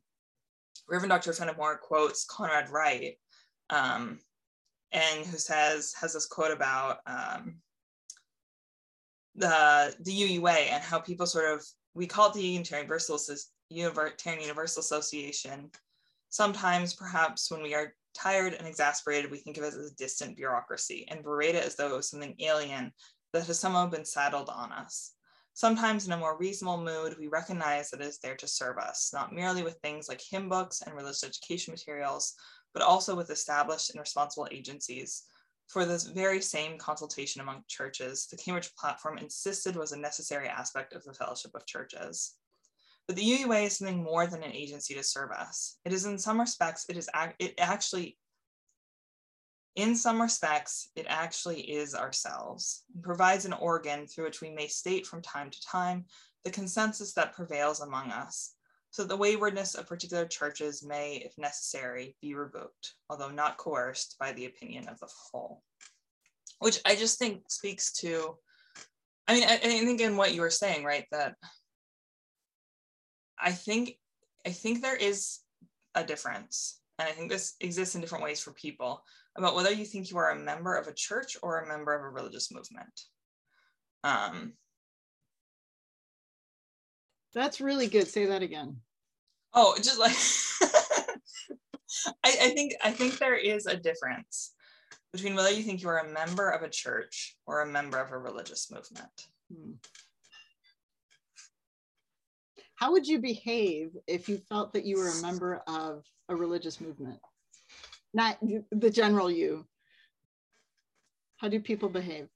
Reverend 0.89 1.11
Dr. 1.11 1.31
Fenimore 1.31 1.77
quotes 1.77 2.25
Conrad 2.25 2.69
Wright, 2.69 3.15
um, 3.69 4.19
and 4.91 5.25
who 5.25 5.37
says 5.37 5.93
has 5.99 6.13
this 6.13 6.25
quote 6.25 6.51
about 6.51 6.97
um, 7.07 7.59
the 9.35 9.95
the 10.01 10.11
UUA 10.11 10.71
and 10.71 10.83
how 10.83 10.99
people 10.99 11.25
sort 11.25 11.53
of 11.53 11.65
we 11.93 12.07
call 12.07 12.29
it 12.29 12.33
the 12.33 12.41
Unitarian 12.41 12.89
Unitarian 13.69 14.41
Universal 14.41 14.81
Association. 14.81 15.69
Sometimes, 16.29 16.93
perhaps, 16.93 17.49
when 17.49 17.63
we 17.63 17.73
are 17.73 17.95
tired 18.13 18.53
and 18.53 18.67
exasperated, 18.67 19.31
we 19.31 19.37
think 19.37 19.57
of 19.57 19.63
it 19.63 19.73
as 19.73 19.91
a 19.91 19.95
distant 19.95 20.37
bureaucracy 20.37 21.05
and 21.09 21.23
berate 21.23 21.55
it 21.55 21.65
as 21.65 21.75
though 21.75 21.93
it 21.93 21.97
was 21.97 22.09
something 22.09 22.35
alien 22.39 22.91
that 23.33 23.45
has 23.45 23.59
somehow 23.59 23.87
been 23.87 24.05
saddled 24.05 24.49
on 24.49 24.71
us. 24.71 25.13
Sometimes, 25.53 26.07
in 26.07 26.13
a 26.13 26.17
more 26.17 26.37
reasonable 26.37 26.81
mood, 26.83 27.17
we 27.19 27.27
recognize 27.27 27.89
that 27.89 28.01
it 28.01 28.07
is 28.07 28.19
there 28.19 28.35
to 28.37 28.47
serve 28.47 28.77
us, 28.77 29.11
not 29.13 29.33
merely 29.33 29.61
with 29.61 29.77
things 29.81 30.07
like 30.07 30.21
hymn 30.21 30.47
books 30.47 30.81
and 30.81 30.95
religious 30.95 31.23
education 31.23 31.71
materials, 31.71 32.33
but 32.73 32.83
also 32.83 33.15
with 33.15 33.29
established 33.29 33.89
and 33.89 33.99
responsible 33.99 34.47
agencies. 34.51 35.23
For 35.67 35.85
this 35.85 36.05
very 36.05 36.41
same 36.41 36.77
consultation 36.77 37.41
among 37.41 37.63
churches, 37.67 38.25
the 38.27 38.37
Cambridge 38.37 38.73
platform 38.75 39.17
insisted 39.17 39.75
was 39.75 39.91
a 39.91 39.99
necessary 39.99 40.47
aspect 40.47 40.93
of 40.93 41.03
the 41.03 41.13
fellowship 41.13 41.51
of 41.53 41.65
churches. 41.65 42.38
But 43.09 43.15
the 43.15 43.23
UUA 43.23 43.65
is 43.65 43.77
something 43.77 44.03
more 44.03 44.27
than 44.27 44.43
an 44.43 44.51
agency 44.51 44.93
to 44.93 45.01
serve 45.01 45.31
us. 45.31 45.79
It 45.83 45.93
is 45.93 46.05
in 46.05 46.19
some 46.19 46.39
respects, 46.39 46.85
it 46.89 46.95
is 46.95 47.09
it 47.39 47.55
actually, 47.57 48.19
in 49.75 49.95
some 49.95 50.21
respects, 50.21 50.91
it 50.95 51.07
actually 51.09 51.61
is 51.61 51.95
ourselves. 51.95 52.83
It 52.95 53.01
provides 53.01 53.45
an 53.45 53.53
organ 53.53 54.05
through 54.05 54.25
which 54.25 54.41
we 54.41 54.51
may 54.51 54.67
state 54.67 55.07
from 55.07 55.23
time 55.23 55.49
to 55.49 55.61
time 55.65 56.05
the 56.43 56.51
consensus 56.51 57.13
that 57.15 57.33
prevails 57.33 57.79
among 57.79 58.11
us, 58.11 58.53
so 58.91 59.03
the 59.03 59.17
waywardness 59.17 59.73
of 59.73 59.87
particular 59.87 60.27
churches 60.27 60.85
may, 60.85 61.15
if 61.15 61.35
necessary, 61.35 62.15
be 62.21 62.35
revoked, 62.35 62.93
although 63.09 63.31
not 63.31 63.57
coerced 63.57 64.17
by 64.19 64.33
the 64.33 64.45
opinion 64.45 64.87
of 64.87 64.99
the 64.99 65.09
whole. 65.31 65.63
Which 66.59 66.79
I 66.85 66.95
just 66.95 67.17
think 67.17 67.49
speaks 67.49 67.91
to, 67.93 68.37
I 69.27 69.33
mean, 69.33 69.49
I, 69.49 69.55
I 69.55 69.57
think 69.57 69.99
in 69.99 70.15
what 70.15 70.35
you 70.35 70.41
were 70.41 70.51
saying, 70.51 70.83
right, 70.83 71.05
that 71.11 71.33
I 73.39 73.51
think 73.51 73.97
I 74.45 74.51
think 74.51 74.81
there 74.81 74.95
is 74.95 75.39
a 75.95 76.03
difference, 76.03 76.79
and 76.97 77.07
I 77.07 77.11
think 77.11 77.29
this 77.29 77.55
exists 77.59 77.95
in 77.95 78.01
different 78.01 78.23
ways 78.23 78.41
for 78.41 78.51
people 78.53 79.03
about 79.37 79.55
whether 79.55 79.71
you 79.71 79.85
think 79.85 80.09
you 80.09 80.17
are 80.17 80.31
a 80.31 80.39
member 80.39 80.75
of 80.75 80.87
a 80.87 80.93
church 80.93 81.37
or 81.41 81.59
a 81.59 81.67
member 81.67 81.93
of 81.93 82.01
a 82.03 82.09
religious 82.09 82.51
movement. 82.51 83.01
Um, 84.03 84.53
That's 87.33 87.61
really 87.61 87.87
good. 87.87 88.07
Say 88.07 88.25
that 88.25 88.41
again. 88.41 88.77
Oh, 89.53 89.75
just 89.77 89.99
like 89.99 90.15
I, 92.23 92.29
I 92.29 92.49
think 92.49 92.73
I 92.83 92.91
think 92.91 93.17
there 93.17 93.37
is 93.37 93.65
a 93.65 93.77
difference 93.77 94.53
between 95.11 95.35
whether 95.35 95.51
you 95.51 95.63
think 95.63 95.81
you 95.81 95.89
are 95.89 95.99
a 95.99 96.13
member 96.13 96.49
of 96.49 96.61
a 96.61 96.69
church 96.69 97.35
or 97.45 97.61
a 97.61 97.67
member 97.67 97.99
of 97.99 98.11
a 98.11 98.17
religious 98.17 98.71
movement. 98.71 99.27
Hmm 99.51 99.73
how 102.79 102.93
would 102.93 103.05
you 103.05 103.19
behave 103.19 103.91
if 104.07 104.29
you 104.29 104.37
felt 104.37 104.71
that 104.71 104.85
you 104.85 104.97
were 104.97 105.09
a 105.09 105.21
member 105.21 105.61
of 105.67 106.05
a 106.29 106.35
religious 106.35 106.79
movement? 106.79 107.19
Not 108.13 108.37
the 108.71 108.89
general 108.89 109.29
you. 109.29 109.65
How 111.37 111.49
do 111.49 111.59
people 111.59 111.89
behave? 111.89 112.29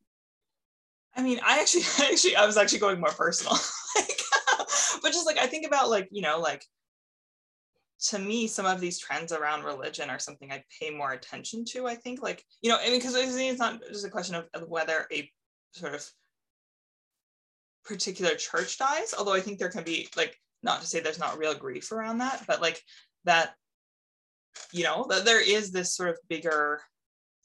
I 1.16 1.22
mean 1.22 1.40
i 1.46 1.60
actually 1.60 1.84
actually 2.12 2.36
i 2.36 2.46
was 2.46 2.58
actually 2.58 2.80
going 2.80 3.00
more 3.00 3.12
personal 3.12 3.54
like, 3.96 4.20
but 5.04 5.14
just 5.14 5.28
like 5.28 5.38
i 5.38 5.46
think 5.46 5.66
about 5.66 5.92
like 5.92 6.10
you 6.12 6.24
know 6.24 6.40
like 6.40 6.66
to 8.06 8.18
me 8.18 8.48
some 8.48 8.66
of 8.66 8.82
these 8.82 8.98
trends 8.98 9.32
around 9.32 9.64
religion 9.64 10.10
are 10.10 10.18
something 10.18 10.52
i 10.52 10.64
pay 10.80 10.90
more 10.90 11.12
attention 11.12 11.64
to 11.66 11.86
i 11.86 11.94
think 11.94 12.24
like 12.24 12.44
you 12.64 12.70
know 12.72 12.78
i 12.82 12.90
mean 12.90 12.98
because 12.98 13.14
it's 13.16 13.60
not 13.60 13.80
just 13.90 14.08
a 14.08 14.10
question 14.10 14.36
of 14.36 14.68
whether 14.68 15.06
a 15.14 15.30
sort 15.72 15.94
of 15.94 16.04
particular 17.86 18.36
church 18.36 18.78
dies 18.78 19.14
although 19.18 19.34
i 19.34 19.40
think 19.40 19.60
there 19.60 19.70
can 19.70 19.84
be 19.84 20.08
like 20.16 20.40
not 20.62 20.82
to 20.82 20.88
say 20.88 21.00
there's 21.00 21.20
not 21.20 21.38
real 21.38 21.54
grief 21.54 21.92
around 21.92 22.20
that 22.20 22.44
but 22.48 22.62
like 22.62 22.82
that 23.26 23.54
you 24.72 24.84
know 24.84 25.06
that 25.10 25.26
there 25.26 25.42
is 25.42 25.72
this 25.72 25.96
sort 25.96 26.10
of 26.10 26.18
bigger 26.30 26.82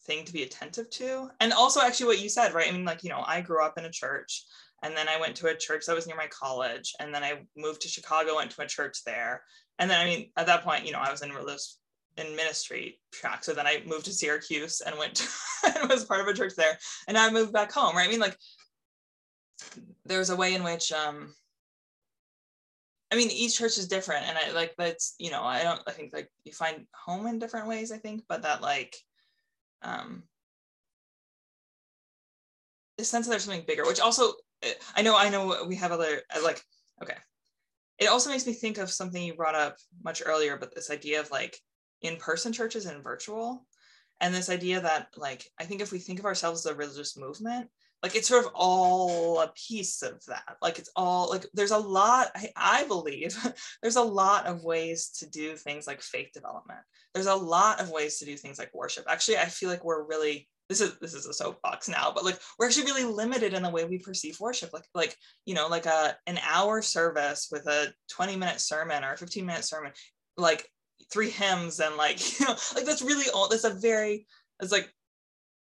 thing 0.09 0.25
to 0.25 0.33
be 0.33 0.43
attentive 0.43 0.91
to. 0.91 1.29
And 1.39 1.53
also 1.53 1.81
actually 1.81 2.07
what 2.07 2.23
you 2.23 2.29
said 2.29 2.55
right? 2.55 2.69
I 2.69 2.73
mean 2.73 2.85
like 2.85 3.05
you 3.05 3.11
know 3.11 3.23
i 3.27 3.41
grew 3.41 3.63
up 3.63 3.79
in 3.79 3.85
a 3.85 3.91
church 3.91 4.45
and 4.83 4.97
then 4.97 5.09
i 5.09 5.21
went 5.21 5.37
to 5.37 5.49
a 5.49 5.57
church 5.57 5.87
that 5.87 5.95
was 5.95 6.07
near 6.07 6.17
my 6.17 6.29
college 6.29 6.95
and 6.99 7.15
then 7.15 7.23
i 7.23 7.41
moved 7.57 7.83
to 7.83 7.89
chicago 7.89 8.37
went 8.37 8.51
to 8.53 8.63
a 8.63 8.67
church 8.67 9.05
there. 9.05 9.43
And 9.79 9.89
then 9.89 10.01
i 10.01 10.05
mean 10.05 10.31
at 10.37 10.47
that 10.47 10.65
point 10.65 10.87
you 10.87 10.93
know 10.93 10.99
i 10.99 11.11
was 11.11 11.23
in 11.23 11.31
religious 11.31 11.79
in 12.17 12.35
ministry 12.35 12.99
track. 13.13 13.45
So 13.45 13.53
then 13.55 13.67
i 13.67 13.83
moved 13.87 14.07
to 14.07 14.13
syracuse 14.13 14.81
and 14.81 14.99
went 14.99 15.15
to, 15.17 15.29
and 15.81 15.89
was 15.89 16.05
part 16.05 16.21
of 16.21 16.27
a 16.27 16.35
church 16.35 16.55
there 16.57 16.79
and 17.07 17.17
i 17.17 17.31
moved 17.31 17.53
back 17.53 17.71
home 17.71 17.95
right? 17.95 18.09
I 18.09 18.11
mean 18.11 18.21
like 18.21 18.37
there's 20.05 20.31
a 20.31 20.37
way 20.37 20.55
in 20.55 20.63
which 20.63 20.93
um 20.93 21.35
I 23.11 23.17
mean, 23.17 23.31
each 23.31 23.57
church 23.57 23.79
is 23.79 23.89
different, 23.89 24.27
and 24.27 24.37
I 24.37 24.51
like 24.53 24.75
that's 24.77 25.15
you 25.19 25.31
know 25.31 25.43
I 25.43 25.63
don't 25.63 25.81
I 25.87 25.93
think 25.93 26.13
like 26.13 26.31
you 26.45 26.53
find 26.53 26.87
home 26.95 27.27
in 27.27 27.39
different 27.39 27.67
ways. 27.67 27.91
I 27.91 27.97
think, 27.99 28.25
but 28.29 28.43
that 28.43 28.61
like, 28.61 28.97
um, 29.83 30.25
the 32.99 33.05
sense 33.05 33.27
that 33.27 33.31
there's 33.31 33.45
something 33.45 33.65
bigger, 33.67 33.85
which 33.87 34.01
also 34.01 34.35
I 34.95 35.03
know, 35.03 35.17
I 35.17 35.29
know 35.29 35.65
we 35.67 35.77
have 35.77 35.93
other, 35.93 36.23
like, 36.43 36.63
okay. 37.03 37.17
It 37.99 38.09
also 38.09 38.31
makes 38.31 38.47
me 38.47 38.53
think 38.53 38.79
of 38.79 38.91
something 38.91 39.23
you 39.23 39.35
brought 39.35 39.55
up 39.55 39.77
much 40.03 40.23
earlier, 40.25 40.57
but 40.57 40.75
this 40.75 40.91
idea 40.91 41.21
of 41.21 41.31
like 41.31 41.59
in-person 42.03 42.53
churches 42.53 42.87
and 42.87 43.03
virtual. 43.03 43.67
And 44.21 44.35
this 44.35 44.51
idea 44.51 44.81
that 44.81 45.09
like, 45.17 45.45
I 45.61 45.65
think 45.65 45.81
if 45.81 45.93
we 45.93 45.99
think 45.99 46.19
of 46.19 46.25
ourselves 46.25 46.67
as 46.67 46.73
a 46.73 46.77
religious 46.77 47.17
movement, 47.17 47.69
like 48.03 48.15
it's 48.15 48.29
sort 48.29 48.45
of 48.45 48.53
all 48.55 49.41
a 49.41 49.53
piece 49.69 50.03
of 50.03 50.25
that. 50.27 50.57
Like 50.63 50.79
it's 50.79 50.91
all 50.95 51.31
like 51.31 51.47
there's 51.53 51.73
a 51.73 51.79
lot 51.79 52.31
I, 52.35 52.49
I, 52.57 52.85
believe 52.85 53.37
there's 53.83 53.97
a 53.97 54.03
lot 54.03 54.47
of 54.47 54.63
ways 54.63 55.11
to 55.19 55.29
do 55.29 55.57
things 55.57 55.87
like 55.87 56.01
faith 56.01 56.29
development. 56.33 56.81
There's 57.13 57.27
a 57.27 57.35
lot 57.35 57.81
of 57.81 57.91
ways 57.91 58.19
to 58.19 58.25
do 58.25 58.37
things 58.37 58.59
like 58.59 58.73
worship. 58.73 59.05
Actually 59.09 59.39
i 59.39 59.47
feel 59.47 59.69
like 59.69 59.85
we're 59.85 60.05
really 60.05 60.49
this 60.69 60.81
is 60.81 60.99
this 61.01 61.15
is 61.15 61.27
a 61.27 61.33
soapbox 61.33 61.89
now 61.89 62.13
but 62.15 62.25
like 62.25 62.39
we're 62.59 62.67
actually 62.67 62.85
really 62.85 63.05
limited 63.05 63.55
in 63.55 63.63
the 63.63 63.71
way 63.71 63.85
we 63.85 63.99
perceive 63.99 64.39
worship. 64.39 64.73
Like 64.73 64.87
like 64.95 65.17
you 65.45 65.55
know 65.55 65.67
like 65.67 65.87
a 65.87 66.17
an 66.27 66.39
hour 66.49 66.83
service 66.83 67.49
with 67.51 67.67
a 67.67 67.93
20 68.11 68.37
minute 68.37 68.61
sermon 68.61 69.03
or 69.03 69.15
a 69.15 69.19
15 69.19 69.45
minute 69.45 69.65
sermon 69.65 69.93
like 70.37 70.69
three 71.13 71.31
hymns 71.31 71.81
and 71.81 71.97
like 71.97 72.21
you 72.41 72.47
know 72.47 72.55
like 72.77 72.85
that's 72.85 73.03
really 73.03 73.29
all 73.31 73.49
that's 73.49 73.65
a 73.65 73.75
very 73.75 74.27
it's 74.61 74.73
like 74.73 74.93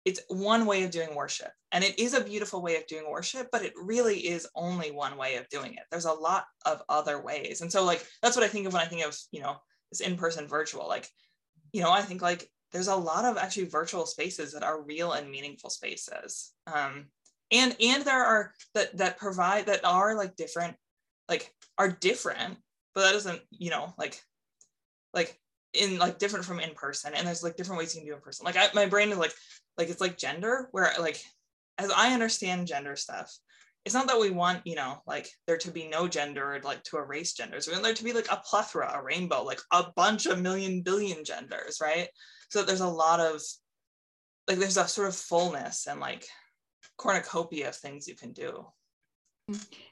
it's 0.05 0.21
one 0.29 0.67
way 0.67 0.83
of 0.83 0.91
doing 0.91 1.15
worship 1.15 1.51
and 1.73 1.85
it 1.85 1.99
is 1.99 2.15
a 2.15 2.25
beautiful 2.25 2.63
way 2.63 2.77
of 2.77 2.87
doing 2.87 3.09
worship 3.09 3.49
but 3.53 3.63
it 3.63 3.73
really 3.77 4.19
is 4.19 4.49
only 4.55 4.91
one 4.91 5.17
way 5.17 5.37
of 5.37 5.49
doing 5.49 5.75
it. 5.75 5.83
There's 5.91 6.07
a 6.07 6.13
lot 6.13 6.45
of 6.65 6.83
other 6.89 7.23
ways. 7.23 7.61
And 7.61 7.71
so 7.71 7.85
like 7.85 8.07
that's 8.23 8.37
what 8.37 8.45
i 8.45 8.49
think 8.49 8.67
of 8.67 8.73
when 8.73 8.83
i 8.83 8.87
think 8.87 9.05
of 9.05 9.17
you 9.31 9.41
know 9.41 9.57
this 9.91 10.01
in-person 10.01 10.49
virtual. 10.49 10.89
Like 10.89 11.09
you 11.73 11.83
know 11.83 11.91
i 11.91 12.03
think 12.03 12.23
like 12.23 12.49
there's 12.73 12.89
a 12.89 12.97
lot 12.97 13.25
of 13.25 13.37
actually 13.37 13.67
virtual 13.67 14.07
spaces 14.07 14.53
that 14.53 14.63
are 14.63 14.83
real 14.83 15.13
and 15.13 15.31
meaningful 15.31 15.71
spaces. 15.71 16.53
Um 16.67 17.07
and 17.51 17.77
and 17.81 18.05
there 18.05 18.25
are 18.25 18.53
that 18.75 18.97
that 18.97 19.19
provide 19.19 19.67
that 19.67 19.85
are 19.85 20.15
like 20.15 20.37
different 20.37 20.77
like 21.29 21.53
are 21.79 21.91
different 21.91 22.57
but 22.95 23.03
that 23.03 23.13
doesn't 23.13 23.41
you 23.51 23.71
know 23.71 23.93
like 23.99 24.21
like 25.15 25.40
in 25.75 25.99
like 25.99 26.19
different 26.19 26.45
from 26.45 26.61
in 26.61 26.75
person 26.75 27.13
and 27.15 27.27
there's 27.27 27.43
like 27.43 27.57
different 27.57 27.79
ways 27.79 27.95
you 27.95 28.01
can 28.01 28.09
do 28.09 28.15
in 28.15 28.21
person. 28.21 28.45
Like 28.45 28.57
I, 28.57 28.69
my 28.75 28.87
brain 28.87 29.11
is 29.11 29.19
like 29.19 29.33
like 29.77 29.89
it's 29.89 30.01
like 30.01 30.19
gender 30.19 30.69
where 30.73 30.93
like 30.99 31.23
as 31.79 31.91
i 31.97 32.13
understand 32.13 32.67
gender 32.67 32.97
stuff 32.97 33.33
it's 33.85 33.95
not 33.95 34.07
that 34.09 34.21
we 34.21 34.31
want 34.31 34.67
you 34.67 34.75
know 34.75 35.01
like 35.07 35.29
there 35.47 35.57
to 35.57 35.71
be 35.71 35.89
no 35.89 36.07
gender 36.07 36.55
or 36.55 36.61
like 36.61 36.83
to 36.85 36.99
erase 36.99 37.33
genders. 37.33 37.67
We 37.67 37.73
want 37.73 37.85
there 37.85 37.95
to 37.95 38.05
be 38.05 38.13
like 38.13 38.31
a 38.31 38.43
plethora 38.45 38.93
a 38.95 39.03
rainbow 39.03 39.43
like 39.43 39.61
a 39.73 39.87
bunch 39.97 40.27
of 40.27 40.41
million 40.41 40.83
billion 40.83 41.25
genders 41.25 41.79
right? 41.81 42.09
So 42.51 42.63
there's 42.63 42.81
a 42.81 42.89
lot 42.89 43.21
of 43.21 43.41
like 44.49 44.59
there's 44.59 44.77
a 44.77 44.87
sort 44.87 45.09
of 45.09 45.17
fullness 45.17 45.87
and 45.87 46.01
like 46.01 46.27
cornucopia 46.99 47.69
of 47.69 47.77
things 47.77 48.07
you 48.07 48.15
can 48.15 48.33
do. 48.33 48.67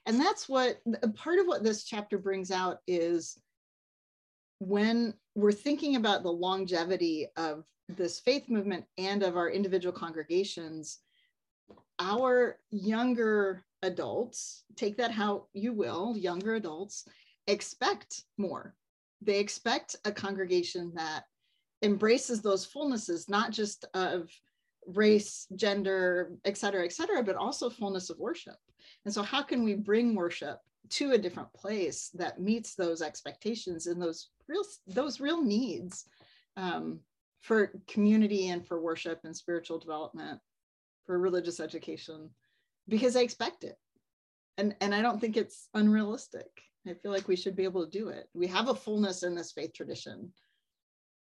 And 0.07 0.21
that's 0.21 0.49
what 0.49 0.79
part 1.17 1.39
of 1.39 1.47
what 1.47 1.65
this 1.65 1.85
chapter 1.85 2.19
brings 2.19 2.51
out 2.51 2.79
is 2.87 3.41
when 4.61 5.15
we're 5.39 5.53
thinking 5.53 5.95
about 5.95 6.25
the 6.25 6.33
longevity 6.33 7.29
of 7.37 7.65
this 7.89 8.19
faith 8.19 8.49
movement 8.49 8.85
and 8.99 9.23
of 9.23 9.37
our 9.37 9.49
individual 9.49 9.93
congregations, 9.93 10.99
our 12.01 12.59
younger 12.71 13.65
adults, 13.83 14.65
take 14.75 14.97
that 14.97 15.13
how 15.13 15.45
you 15.53 15.73
will, 15.73 16.17
younger 16.17 16.57
adults, 16.57 17.05
expect 17.47 18.25
more. 18.37 18.75
They 19.23 19.39
expect 19.39 19.95
a 20.05 20.11
congregation 20.11 20.93
that 20.97 21.25
embraces 21.83 22.43
those 22.43 22.67
fullnesses, 22.67 23.29
not 23.29 23.53
just 23.53 23.85
of 23.95 24.29
race, 24.89 25.47
gender, 25.55 26.33
et 26.45 26.59
cetera, 26.59 26.85
et 26.85 26.93
cetera, 26.93 27.23
but 27.23 27.37
also 27.37 27.71
fullness 27.71 28.11
of 28.11 28.19
worship. 28.19 28.57
And 29.05 29.15
so, 29.15 29.23
how 29.23 29.43
can 29.43 29.63
we 29.63 29.75
bring 29.75 30.17
worship 30.17 30.59
to 30.91 31.13
a 31.13 31.19
different 31.19 31.53
place 31.53 32.11
that 32.15 32.41
meets 32.41 32.75
those 32.75 33.03
expectations 33.03 33.87
and 33.87 34.03
those 34.03 34.31
real 34.49 34.63
those 34.87 35.21
real 35.21 35.43
needs 35.43 36.05
um, 36.57 37.01
for 37.41 37.73
community 37.87 38.49
and 38.49 38.67
for 38.67 38.81
worship 38.81 39.21
and 39.25 39.37
spiritual 39.37 39.79
development 39.79 40.41
for 41.07 41.19
religious 41.19 41.61
education 41.61 42.31
because 42.89 43.17
i 43.17 43.21
expect 43.21 43.65
it. 43.65 43.77
And 44.57 44.75
and 44.81 44.95
i 44.95 45.03
don't 45.03 45.21
think 45.21 45.37
it's 45.37 45.69
unrealistic. 45.75 46.49
I 46.87 46.95
feel 46.95 47.13
like 47.13 47.29
we 47.29 47.37
should 47.37 47.55
be 47.55 47.65
able 47.65 47.85
to 47.85 47.99
do 47.99 48.09
it. 48.09 48.29
We 48.33 48.47
have 48.47 48.69
a 48.69 48.75
fullness 48.75 49.23
in 49.23 49.35
this 49.35 49.53
faith 49.53 49.73
tradition. 49.75 50.33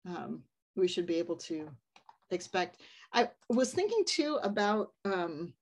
Um, 0.07 0.43
we 0.75 0.87
should 0.87 1.05
be 1.05 1.15
able 1.15 1.35
to 1.35 1.69
expect. 2.31 2.81
I 3.13 3.29
was 3.49 3.73
thinking 3.73 4.03
too 4.05 4.39
about 4.41 4.91
um, 5.03 5.53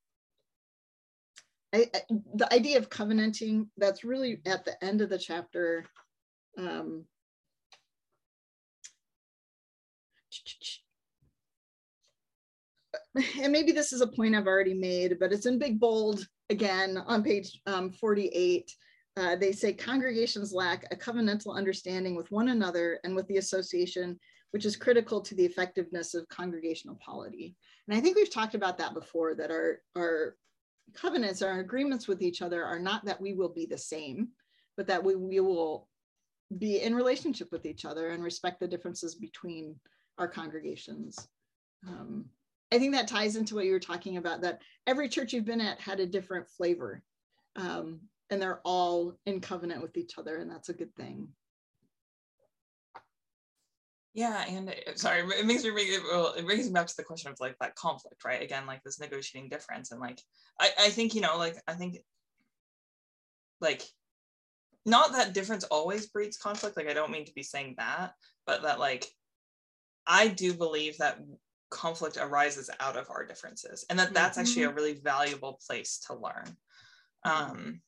I, 1.73 1.89
I, 1.93 1.99
the 2.35 2.51
idea 2.53 2.77
of 2.77 2.89
covenanting 2.89 3.69
that's 3.77 4.03
really 4.03 4.41
at 4.45 4.65
the 4.65 4.81
end 4.83 5.01
of 5.01 5.09
the 5.09 5.17
chapter 5.17 5.85
um, 6.57 7.05
and 13.41 13.51
maybe 13.51 13.71
this 13.71 13.93
is 13.93 14.01
a 14.01 14.07
point 14.07 14.35
I've 14.35 14.47
already 14.47 14.73
made, 14.73 15.17
but 15.19 15.31
it's 15.31 15.45
in 15.45 15.59
big 15.59 15.79
bold 15.79 16.25
again 16.49 16.97
on 17.05 17.23
page 17.23 17.59
um, 17.65 17.91
48. 17.91 18.71
Uh, 19.15 19.35
they 19.35 19.51
say 19.51 19.73
congregations 19.73 20.53
lack 20.53 20.85
a 20.91 20.95
covenantal 20.95 21.55
understanding 21.55 22.15
with 22.15 22.31
one 22.31 22.49
another 22.49 22.99
and 23.03 23.15
with 23.15 23.27
the 23.27 23.37
association, 23.37 24.19
which 24.51 24.65
is 24.65 24.75
critical 24.75 25.21
to 25.21 25.33
the 25.35 25.45
effectiveness 25.45 26.13
of 26.13 26.27
congregational 26.29 26.99
polity. 27.03 27.55
And 27.87 27.97
I 27.97 28.01
think 28.01 28.15
we've 28.15 28.31
talked 28.31 28.53
about 28.53 28.77
that 28.77 28.93
before, 28.93 29.33
that 29.35 29.49
our, 29.49 29.79
our 29.97 30.35
covenants, 30.93 31.41
our 31.41 31.59
agreements 31.59 32.07
with 32.07 32.21
each 32.21 32.41
other 32.41 32.63
are 32.63 32.79
not 32.79 33.05
that 33.05 33.19
we 33.19 33.33
will 33.33 33.49
be 33.49 33.65
the 33.65 33.77
same, 33.77 34.29
but 34.75 34.87
that 34.87 35.03
we, 35.03 35.15
we 35.15 35.39
will 35.39 35.87
be 36.59 36.81
in 36.81 36.95
relationship 36.95 37.51
with 37.51 37.65
each 37.65 37.85
other 37.85 38.09
and 38.09 38.23
respect 38.23 38.59
the 38.59 38.67
differences 38.67 39.15
between 39.15 39.75
our 40.17 40.27
congregations. 40.27 41.27
Um, 41.87 42.25
I 42.71 42.79
think 42.79 42.93
that 42.93 43.07
ties 43.07 43.35
into 43.35 43.55
what 43.55 43.65
you 43.65 43.71
were 43.71 43.79
talking 43.79 44.17
about 44.17 44.41
that 44.41 44.61
every 44.85 45.07
church 45.07 45.33
you've 45.33 45.45
been 45.45 45.61
at 45.61 45.79
had 45.79 45.99
a 45.99 46.05
different 46.05 46.49
flavor 46.49 47.01
um, 47.55 48.01
and 48.29 48.41
they're 48.41 48.61
all 48.63 49.17
in 49.25 49.41
covenant 49.41 49.81
with 49.81 49.97
each 49.97 50.17
other, 50.17 50.37
and 50.37 50.49
that's 50.49 50.69
a 50.69 50.73
good 50.73 50.93
thing. 50.95 51.29
Yeah, 54.13 54.45
and 54.47 54.73
sorry, 54.95 55.21
it 55.21 55.45
makes 55.45 55.63
me 55.63 55.69
bring 55.69 55.87
well, 56.09 56.33
it 56.33 56.45
brings 56.45 56.65
me 56.65 56.73
back 56.73 56.87
to 56.87 56.97
the 56.97 57.03
question 57.03 57.31
of 57.31 57.39
like 57.39 57.55
that 57.59 57.75
conflict, 57.75 58.25
right? 58.25 58.41
Again, 58.41 58.65
like 58.65 58.83
this 58.83 58.99
negotiating 58.99 59.49
difference, 59.49 59.91
and 59.91 60.01
like 60.01 60.19
I, 60.59 60.69
I 60.79 60.89
think 60.89 61.13
you 61.13 61.21
know, 61.21 61.37
like 61.37 61.57
I 61.67 61.73
think 61.73 61.99
like 63.61 63.83
not 64.85 65.11
that 65.13 65.33
difference 65.33 65.63
always 65.65 66.07
breeds 66.07 66.37
conflict. 66.37 66.77
Like 66.77 66.89
I 66.89 66.93
don't 66.93 67.11
mean 67.11 67.25
to 67.25 67.33
be 67.33 67.43
saying 67.43 67.75
that, 67.77 68.13
but 68.45 68.63
that 68.63 68.79
like 68.79 69.05
I 70.07 70.29
do 70.29 70.53
believe 70.53 70.97
that 70.97 71.19
conflict 71.69 72.17
arises 72.17 72.69
out 72.79 72.97
of 72.97 73.09
our 73.09 73.25
differences 73.25 73.85
and 73.89 73.99
that 73.99 74.13
that's 74.13 74.37
actually 74.37 74.63
a 74.63 74.67
mm-hmm. 74.67 74.75
really 74.75 74.93
valuable 75.03 75.59
place 75.65 75.99
to 76.07 76.15
learn. 76.15 76.55
Um, 77.23 77.81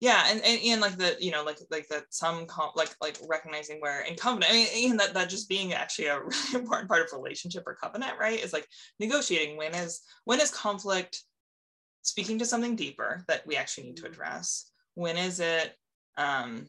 yeah, 0.00 0.26
and, 0.28 0.42
and, 0.44 0.60
and 0.62 0.80
like 0.80 0.96
the, 0.96 1.16
you 1.20 1.30
know, 1.30 1.42
like 1.42 1.58
like 1.70 1.88
that 1.88 2.04
some 2.10 2.46
com- 2.46 2.72
like 2.74 2.94
like 3.00 3.16
recognizing 3.28 3.80
where 3.80 4.02
in 4.02 4.14
covenant, 4.14 4.52
I 4.52 4.54
mean, 4.54 4.90
and 4.90 5.00
that 5.00 5.14
that 5.14 5.30
just 5.30 5.48
being 5.48 5.72
actually 5.72 6.08
a 6.08 6.20
really 6.20 6.54
important 6.54 6.88
part 6.88 7.02
of 7.02 7.18
relationship 7.18 7.64
or 7.66 7.74
covenant, 7.74 8.12
right? 8.20 8.42
Is 8.42 8.52
like 8.52 8.66
negotiating 9.00 9.56
when 9.56 9.74
is 9.74 10.02
when 10.24 10.40
is 10.40 10.50
conflict 10.50 11.22
speaking 12.02 12.38
to 12.38 12.44
something 12.44 12.76
deeper 12.76 13.24
that 13.26 13.46
we 13.46 13.56
actually 13.56 13.84
need 13.84 13.96
to 13.96 14.02
mm-hmm. 14.02 14.12
address? 14.12 14.70
When 14.94 15.16
is 15.16 15.40
it 15.40 15.74
um, 16.18 16.66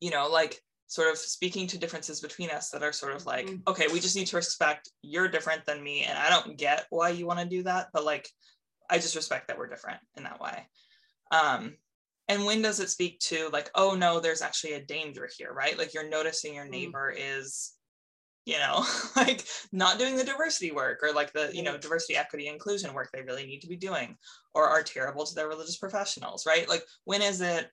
you 0.00 0.10
know, 0.10 0.28
like 0.28 0.60
sort 0.88 1.10
of 1.10 1.18
speaking 1.18 1.66
to 1.66 1.78
differences 1.78 2.20
between 2.20 2.50
us 2.50 2.70
that 2.70 2.82
are 2.82 2.92
sort 2.92 3.14
of 3.14 3.26
like 3.26 3.46
mm-hmm. 3.46 3.68
okay 3.68 3.86
we 3.92 4.00
just 4.00 4.16
need 4.16 4.26
to 4.26 4.36
respect 4.36 4.90
you're 5.02 5.28
different 5.28 5.64
than 5.66 5.82
me 5.82 6.02
and 6.02 6.16
i 6.16 6.30
don't 6.30 6.56
get 6.56 6.86
why 6.90 7.08
you 7.08 7.26
want 7.26 7.40
to 7.40 7.46
do 7.46 7.62
that 7.62 7.88
but 7.92 8.04
like 8.04 8.28
i 8.90 8.96
just 8.96 9.16
respect 9.16 9.48
that 9.48 9.58
we're 9.58 9.68
different 9.68 9.98
in 10.16 10.22
that 10.24 10.40
way 10.40 10.66
um 11.32 11.74
and 12.28 12.44
when 12.44 12.62
does 12.62 12.80
it 12.80 12.88
speak 12.88 13.18
to 13.18 13.48
like 13.52 13.70
oh 13.74 13.94
no 13.94 14.20
there's 14.20 14.42
actually 14.42 14.74
a 14.74 14.84
danger 14.84 15.28
here 15.36 15.52
right 15.52 15.78
like 15.78 15.92
you're 15.92 16.08
noticing 16.08 16.54
your 16.54 16.64
mm-hmm. 16.64 16.72
neighbor 16.72 17.12
mm-hmm. 17.12 17.40
is 17.40 17.72
you 18.44 18.58
know 18.58 18.84
like 19.16 19.44
not 19.72 19.98
doing 19.98 20.16
the 20.16 20.24
diversity 20.24 20.70
work 20.70 21.00
or 21.02 21.12
like 21.12 21.32
the 21.32 21.50
you 21.52 21.64
know 21.64 21.76
diversity 21.76 22.16
equity 22.16 22.46
inclusion 22.46 22.94
work 22.94 23.10
they 23.12 23.22
really 23.22 23.44
need 23.44 23.60
to 23.60 23.68
be 23.68 23.76
doing 23.76 24.16
or 24.54 24.68
are 24.68 24.82
terrible 24.82 25.26
to 25.26 25.34
their 25.34 25.48
religious 25.48 25.76
professionals 25.76 26.46
right 26.46 26.68
like 26.68 26.84
when 27.04 27.22
is 27.22 27.40
it 27.40 27.68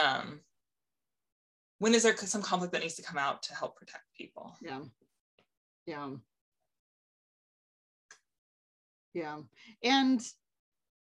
um 0.00 0.40
when 1.78 1.94
is 1.94 2.02
there 2.02 2.16
some 2.16 2.42
conflict 2.42 2.72
that 2.72 2.82
needs 2.82 2.94
to 2.94 3.02
come 3.02 3.18
out 3.18 3.42
to 3.44 3.54
help 3.54 3.76
protect 3.76 4.04
people? 4.16 4.56
Yeah. 4.60 4.80
Yeah. 5.86 6.10
Yeah. 9.14 9.38
And 9.82 10.20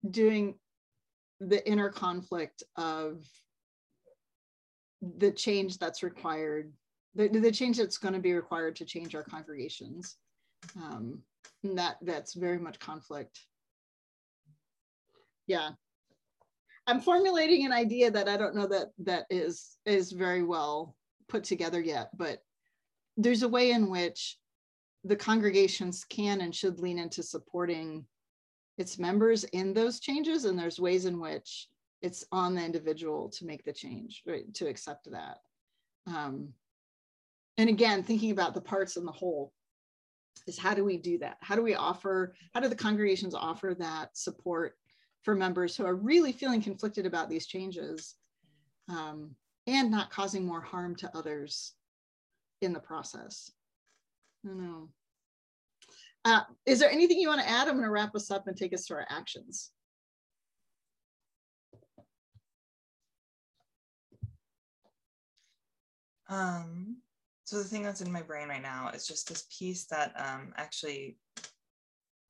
doing 0.09 0.57
the 1.41 1.67
inner 1.69 1.91
conflict 1.91 2.63
of 2.77 3.25
the 5.19 5.31
change 5.31 5.79
that's 5.79 6.03
required 6.03 6.73
the, 7.17 7.29
the 7.29 7.53
change 7.53 7.77
that's 7.77 7.99
going 7.99 8.15
to 8.15 8.21
be 8.21 8.33
required 8.33 8.75
to 8.77 8.85
change 8.85 9.15
our 9.15 9.23
congregations 9.23 10.17
um, 10.77 11.21
that 11.63 11.97
that's 12.03 12.35
very 12.35 12.59
much 12.59 12.79
conflict. 12.79 13.39
Yeah 15.47 15.71
i'm 16.87 17.01
formulating 17.01 17.65
an 17.65 17.73
idea 17.73 18.11
that 18.11 18.29
i 18.29 18.37
don't 18.37 18.55
know 18.55 18.67
that 18.67 18.89
that 18.99 19.27
is 19.31 19.77
is 19.87 20.13
very 20.13 20.43
well 20.43 20.95
put 21.29 21.45
together 21.45 21.81
yet 21.81 22.11
but 22.17 22.39
there's 23.17 23.43
a 23.43 23.49
way 23.49 23.71
in 23.71 23.91
which 23.91 24.39
the 25.05 25.17
congregations 25.17 26.05
can 26.05 26.41
and 26.41 26.55
should 26.55 26.81
lean 26.81 26.99
into 26.99 27.23
supporting 27.23 28.05
its 28.79 28.99
members 28.99 29.45
in 29.45 29.73
those 29.73 30.01
changes 30.01 30.45
and 30.45 30.59
there's 30.59 30.81
ways 30.81 31.05
in 31.05 31.21
which 31.21 31.69
it's 32.03 32.25
on 32.33 32.55
the 32.55 32.65
individual 32.65 33.29
to 33.29 33.47
make 33.47 33.65
the 33.65 33.73
change 33.73 34.23
right 34.27 34.53
to 34.55 34.67
accept 34.67 35.11
that. 35.11 35.39
Um, 36.07 36.49
and 37.57 37.69
again 37.69 38.03
thinking 38.03 38.31
about 38.31 38.55
the 38.55 38.61
parts 38.61 38.97
and 38.97 39.07
the 39.07 39.13
whole 39.13 39.53
is 40.47 40.59
how 40.59 40.75
do 40.75 40.85
we 40.85 40.97
do 40.97 41.19
that? 41.19 41.37
How 41.41 41.55
do 41.55 41.63
we 41.63 41.75
offer 41.75 42.35
how 42.53 42.61
do 42.61 42.69
the 42.69 42.75
congregations 42.75 43.35
offer 43.35 43.75
that 43.79 44.17
support 44.17 44.77
for 45.25 45.35
members 45.35 45.77
who 45.77 45.85
are 45.85 45.97
really 45.97 46.33
feeling 46.33 46.63
conflicted 46.63 47.07
about 47.07 47.29
these 47.29 47.47
changes 47.47 48.15
um, 48.89 49.35
and 49.67 49.91
not 49.91 50.11
causing 50.11 50.47
more 50.47 50.61
harm 50.61 50.95
to 50.97 51.11
others 51.17 51.73
in 52.61 52.73
the 52.73 52.81
process. 52.81 53.51
I 54.47 54.55
know. 54.55 54.91
Uh, 56.27 56.43
is 56.67 56.79
there 56.79 56.91
anything 56.91 57.19
you 57.19 57.29
want 57.29 57.41
to 57.41 57.49
add? 57.49 57.69
I'm 57.69 57.75
going 57.75 57.85
to 57.85 57.91
wrap 57.91 58.15
us 58.15 58.31
up 58.31 58.47
and 58.47 58.57
take 58.57 58.73
us 58.73 58.87
to 58.87 58.95
our 58.95 59.07
actions. 59.11 59.71
Um 66.31 66.97
so 67.45 67.59
the 67.59 67.65
thing 67.65 67.83
that's 67.83 68.01
in 68.01 68.11
my 68.11 68.23
brain 68.23 68.49
right 68.49 68.63
now 68.63 68.91
is 68.95 69.07
just 69.07 69.29
this 69.29 69.45
piece 69.57 69.85
that 69.87 70.15
um, 70.17 70.55
actually 70.57 71.19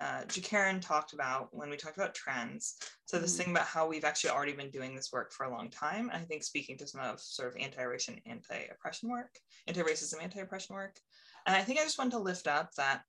uh, 0.01 0.23
Karen 0.29 0.81
talked 0.81 1.13
about 1.13 1.49
when 1.53 1.71
we 1.71 1.77
talked 1.77 1.97
about 1.97 2.15
trends. 2.15 2.77
So 3.07 3.19
this 3.19 3.35
mm 3.35 3.45
thing 3.45 3.51
about 3.51 3.67
how 3.67 3.89
we've 3.89 4.05
actually 4.05 4.31
already 4.31 4.53
been 4.53 4.71
doing 4.71 4.95
this 4.95 5.13
work 5.13 5.33
for 5.33 5.45
a 5.45 5.51
long 5.51 5.71
time. 5.71 6.11
I 6.13 6.19
think 6.21 6.43
speaking 6.43 6.77
to 6.79 6.87
some 6.87 7.01
of 7.01 7.21
sort 7.21 7.49
of 7.49 7.61
anti-racial, 7.61 8.15
anti-oppression 8.27 9.11
work, 9.11 9.39
anti-racism, 9.67 10.23
anti-oppression 10.23 10.75
work. 10.75 10.99
And 11.47 11.57
I 11.57 11.63
think 11.63 11.79
I 11.79 11.85
just 11.85 11.99
want 11.99 12.13
to 12.13 12.19
lift 12.19 12.47
up 12.47 12.73
that 12.77 13.03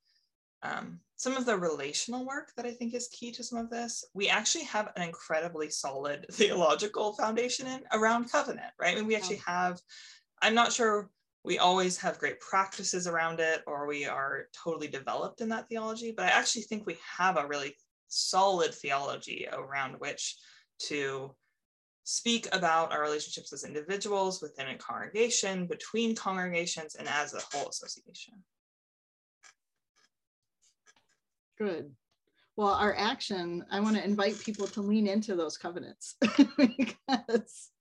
um, 0.63 0.99
some 1.15 1.37
of 1.37 1.45
the 1.45 1.57
relational 1.57 2.25
work 2.25 2.51
that 2.57 2.65
I 2.65 2.71
think 2.71 2.93
is 2.93 3.07
key 3.09 3.31
to 3.33 3.43
some 3.43 3.59
of 3.59 3.69
this, 3.69 4.03
we 4.13 4.29
actually 4.29 4.65
have 4.65 4.91
an 4.95 5.03
incredibly 5.03 5.69
solid 5.69 6.25
theological 6.31 7.13
foundation 7.13 7.67
in 7.67 7.81
around 7.93 8.31
covenant, 8.31 8.71
right? 8.79 8.93
I 8.93 8.95
mean, 8.95 9.07
we 9.07 9.15
actually 9.15 9.41
have, 9.45 9.79
I'm 10.41 10.55
not 10.55 10.73
sure 10.73 11.09
we 11.45 11.59
always 11.59 11.97
have 11.97 12.17
great 12.17 12.39
practices 12.39 13.07
around 13.07 13.39
it 13.39 13.61
or 13.67 13.87
we 13.87 14.05
are 14.05 14.47
totally 14.51 14.87
developed 14.87 15.41
in 15.41 15.49
that 15.49 15.69
theology 15.69 16.13
but 16.15 16.25
i 16.25 16.29
actually 16.29 16.63
think 16.63 16.85
we 16.85 16.97
have 17.17 17.37
a 17.37 17.47
really 17.47 17.75
solid 18.07 18.73
theology 18.73 19.47
around 19.51 19.93
which 19.99 20.37
to 20.79 21.33
speak 22.03 22.47
about 22.51 22.91
our 22.91 23.01
relationships 23.01 23.51
as 23.51 23.63
individuals 23.63 24.41
within 24.41 24.67
a 24.69 24.77
congregation 24.77 25.65
between 25.65 26.15
congregations 26.15 26.95
and 26.95 27.07
as 27.07 27.33
a 27.33 27.41
whole 27.51 27.67
association. 27.67 28.35
Good. 31.57 31.91
Well 32.57 32.69
our 32.69 32.95
action 32.95 33.65
i 33.69 33.81
want 33.81 33.97
to 33.97 34.03
invite 34.03 34.39
people 34.39 34.67
to 34.67 34.81
lean 34.81 35.07
into 35.07 35.35
those 35.35 35.57
covenants 35.57 36.15
because 36.57 37.71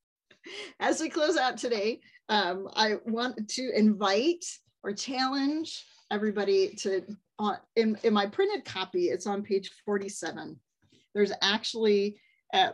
as 0.81 1.01
we 1.01 1.09
close 1.09 1.37
out 1.37 1.57
today 1.57 2.01
um, 2.29 2.69
I 2.75 2.97
want 3.07 3.49
to 3.49 3.71
invite 3.77 4.45
or 4.83 4.93
challenge 4.93 5.85
everybody 6.11 6.69
to, 6.77 7.03
uh, 7.39 7.57
in, 7.77 7.99
in 8.03 8.15
my 8.15 8.27
printed 8.27 8.65
copy, 8.65 9.07
it's 9.07 9.27
on 9.27 9.43
page 9.43 9.71
47. 9.85 10.59
There's 11.15 11.33
actually 11.43 12.19
a, 12.53 12.71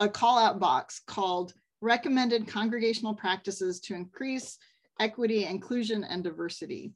a 0.00 0.08
call 0.08 0.38
out 0.38 0.58
box 0.58 1.02
called 1.06 1.54
recommended 1.80 2.46
congregational 2.46 3.14
practices 3.14 3.80
to 3.80 3.94
increase 3.94 4.58
equity, 4.98 5.44
inclusion, 5.44 6.04
and 6.04 6.22
diversity. 6.22 6.92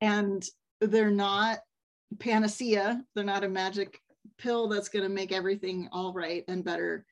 And 0.00 0.44
they're 0.80 1.10
not 1.10 1.58
panacea, 2.18 3.02
they're 3.14 3.24
not 3.24 3.44
a 3.44 3.48
magic 3.48 4.00
pill 4.38 4.68
that's 4.68 4.88
going 4.88 5.02
to 5.02 5.08
make 5.08 5.32
everything 5.32 5.88
all 5.92 6.12
right 6.12 6.44
and 6.48 6.64
better 6.64 7.04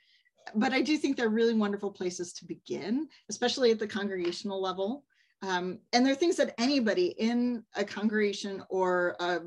but 0.54 0.72
I 0.72 0.80
do 0.80 0.96
think 0.96 1.16
they're 1.16 1.28
really 1.28 1.54
wonderful 1.54 1.90
places 1.90 2.32
to 2.34 2.44
begin, 2.44 3.08
especially 3.28 3.70
at 3.70 3.78
the 3.78 3.86
congregational 3.86 4.60
level. 4.60 5.04
Um, 5.42 5.78
and 5.92 6.04
there 6.04 6.12
are 6.12 6.16
things 6.16 6.36
that 6.36 6.54
anybody 6.58 7.14
in 7.18 7.64
a 7.76 7.84
congregation 7.84 8.62
or 8.68 9.16
a, 9.20 9.40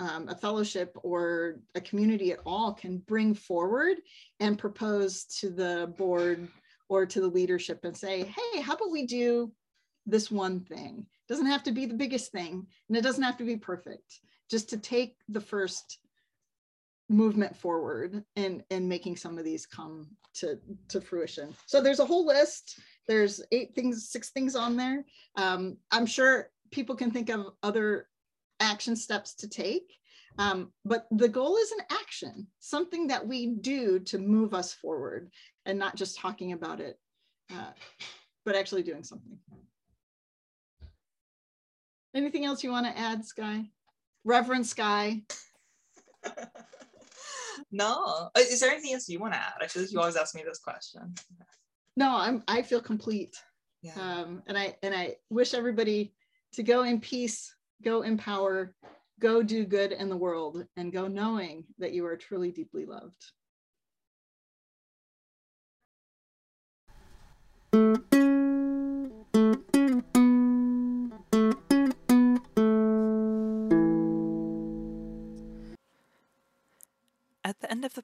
um, 0.00 0.28
a 0.28 0.34
fellowship 0.34 0.96
or 1.02 1.60
a 1.74 1.80
community 1.80 2.32
at 2.32 2.40
all 2.44 2.72
can 2.72 2.98
bring 2.98 3.34
forward 3.34 3.98
and 4.38 4.58
propose 4.58 5.24
to 5.40 5.50
the 5.50 5.92
board 5.96 6.48
or 6.88 7.06
to 7.06 7.20
the 7.20 7.28
leadership 7.28 7.84
and 7.84 7.96
say, 7.96 8.24
hey, 8.24 8.60
how 8.60 8.74
about 8.74 8.90
we 8.90 9.06
do 9.06 9.50
this 10.06 10.30
one 10.30 10.60
thing? 10.60 11.06
It 11.06 11.32
doesn't 11.32 11.46
have 11.46 11.62
to 11.64 11.72
be 11.72 11.86
the 11.86 11.94
biggest 11.94 12.32
thing 12.32 12.66
and 12.88 12.96
it 12.96 13.02
doesn't 13.02 13.22
have 13.22 13.38
to 13.38 13.44
be 13.44 13.56
perfect. 13.56 14.20
Just 14.50 14.68
to 14.70 14.76
take 14.76 15.16
the 15.28 15.40
first 15.40 15.98
movement 17.10 17.54
forward 17.54 18.24
and 18.36 18.62
and 18.70 18.88
making 18.88 19.16
some 19.16 19.36
of 19.36 19.44
these 19.44 19.66
come 19.66 20.08
to 20.32 20.58
to 20.88 21.00
fruition. 21.00 21.54
So 21.66 21.82
there's 21.82 22.00
a 22.00 22.06
whole 22.06 22.24
list. 22.24 22.80
There's 23.06 23.42
eight 23.52 23.74
things 23.74 24.08
six 24.08 24.30
things 24.30 24.56
on 24.56 24.76
there. 24.76 25.04
Um, 25.36 25.76
i'm 25.90 26.06
sure 26.06 26.50
people 26.70 26.94
can 26.94 27.10
think 27.10 27.28
of 27.28 27.46
other 27.62 28.06
action 28.60 28.94
steps 28.94 29.34
to 29.34 29.48
take 29.48 29.96
um, 30.38 30.72
but 30.84 31.06
the 31.10 31.28
goal 31.28 31.56
is 31.56 31.72
an 31.72 31.84
action 31.90 32.46
something 32.60 33.08
that 33.08 33.26
we 33.26 33.46
do 33.46 33.98
to 33.98 34.18
move 34.18 34.54
us 34.54 34.72
forward 34.72 35.30
and 35.66 35.78
not 35.78 35.96
just 35.96 36.18
talking 36.18 36.52
about 36.52 36.80
it 36.80 36.98
uh, 37.52 37.72
but 38.44 38.56
actually 38.56 38.82
doing 38.82 39.04
something. 39.04 39.38
Anything 42.14 42.44
else 42.44 42.64
you 42.64 42.70
want 42.70 42.86
to 42.86 42.98
add 42.98 43.24
sky? 43.24 43.66
Reverend 44.24 44.66
sky 44.66 45.22
no. 47.70 48.30
Uh, 48.34 48.40
is 48.40 48.60
there 48.60 48.70
anything 48.70 48.94
else 48.94 49.08
you 49.08 49.18
want 49.18 49.34
to 49.34 49.38
add? 49.38 49.54
I 49.60 49.66
feel 49.66 49.82
like 49.82 49.92
you 49.92 50.00
always 50.00 50.16
ask 50.16 50.34
me 50.34 50.42
this 50.44 50.58
question. 50.58 51.14
No, 51.96 52.16
I'm 52.16 52.42
I 52.48 52.62
feel 52.62 52.80
complete. 52.80 53.36
Yeah. 53.82 53.94
Um, 54.00 54.42
and 54.46 54.58
I 54.58 54.76
and 54.82 54.94
I 54.94 55.16
wish 55.30 55.54
everybody 55.54 56.12
to 56.52 56.62
go 56.62 56.82
in 56.82 57.00
peace, 57.00 57.54
go 57.82 58.02
in 58.02 58.16
power, 58.16 58.74
go 59.20 59.42
do 59.42 59.64
good 59.64 59.92
in 59.92 60.08
the 60.08 60.16
world, 60.16 60.66
and 60.76 60.92
go 60.92 61.06
knowing 61.06 61.64
that 61.78 61.92
you 61.92 62.04
are 62.06 62.16
truly 62.16 62.50
deeply 62.50 62.86
loved. 62.86 63.32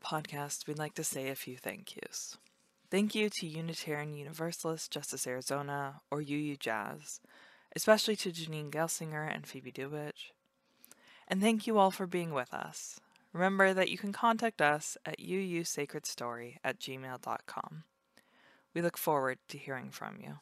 Podcast, 0.07 0.69
we'd 0.69 0.79
like 0.79 0.95
to 0.95 1.03
say 1.03 1.29
a 1.29 1.35
few 1.35 1.57
thank 1.57 1.97
yous. 1.97 2.37
Thank 2.91 3.17
you 3.17 3.29
to 3.29 3.47
Unitarian 3.47 4.15
Universalist 4.15 4.93
Justice 4.93 5.27
Arizona, 5.27 6.01
or 6.13 6.21
UU 6.21 6.57
Jazz, 6.57 7.21
especially 7.75 8.15
to 8.17 8.31
Janine 8.31 8.71
Gelsinger 8.71 9.29
and 9.29 9.45
Phoebe 9.45 9.73
Dubich. 9.73 10.31
And 11.27 11.41
thank 11.41 11.67
you 11.67 11.79
all 11.79 11.91
for 11.91 12.07
being 12.07 12.33
with 12.33 12.55
us. 12.55 13.01
Remember 13.33 13.75
that 13.75 13.91
you 13.91 13.99
can 13.99 14.13
contact 14.13 14.63
us 14.63 14.97
at 15.05 15.19
uusacredstory 15.19 16.59
at 16.63 16.79
gmail.com. 16.79 17.83
We 18.75 18.83
look 18.83 18.97
forward 18.97 19.39
to 19.49 19.59
hearing 19.59 19.91
from 19.91 20.19
you. 20.23 20.39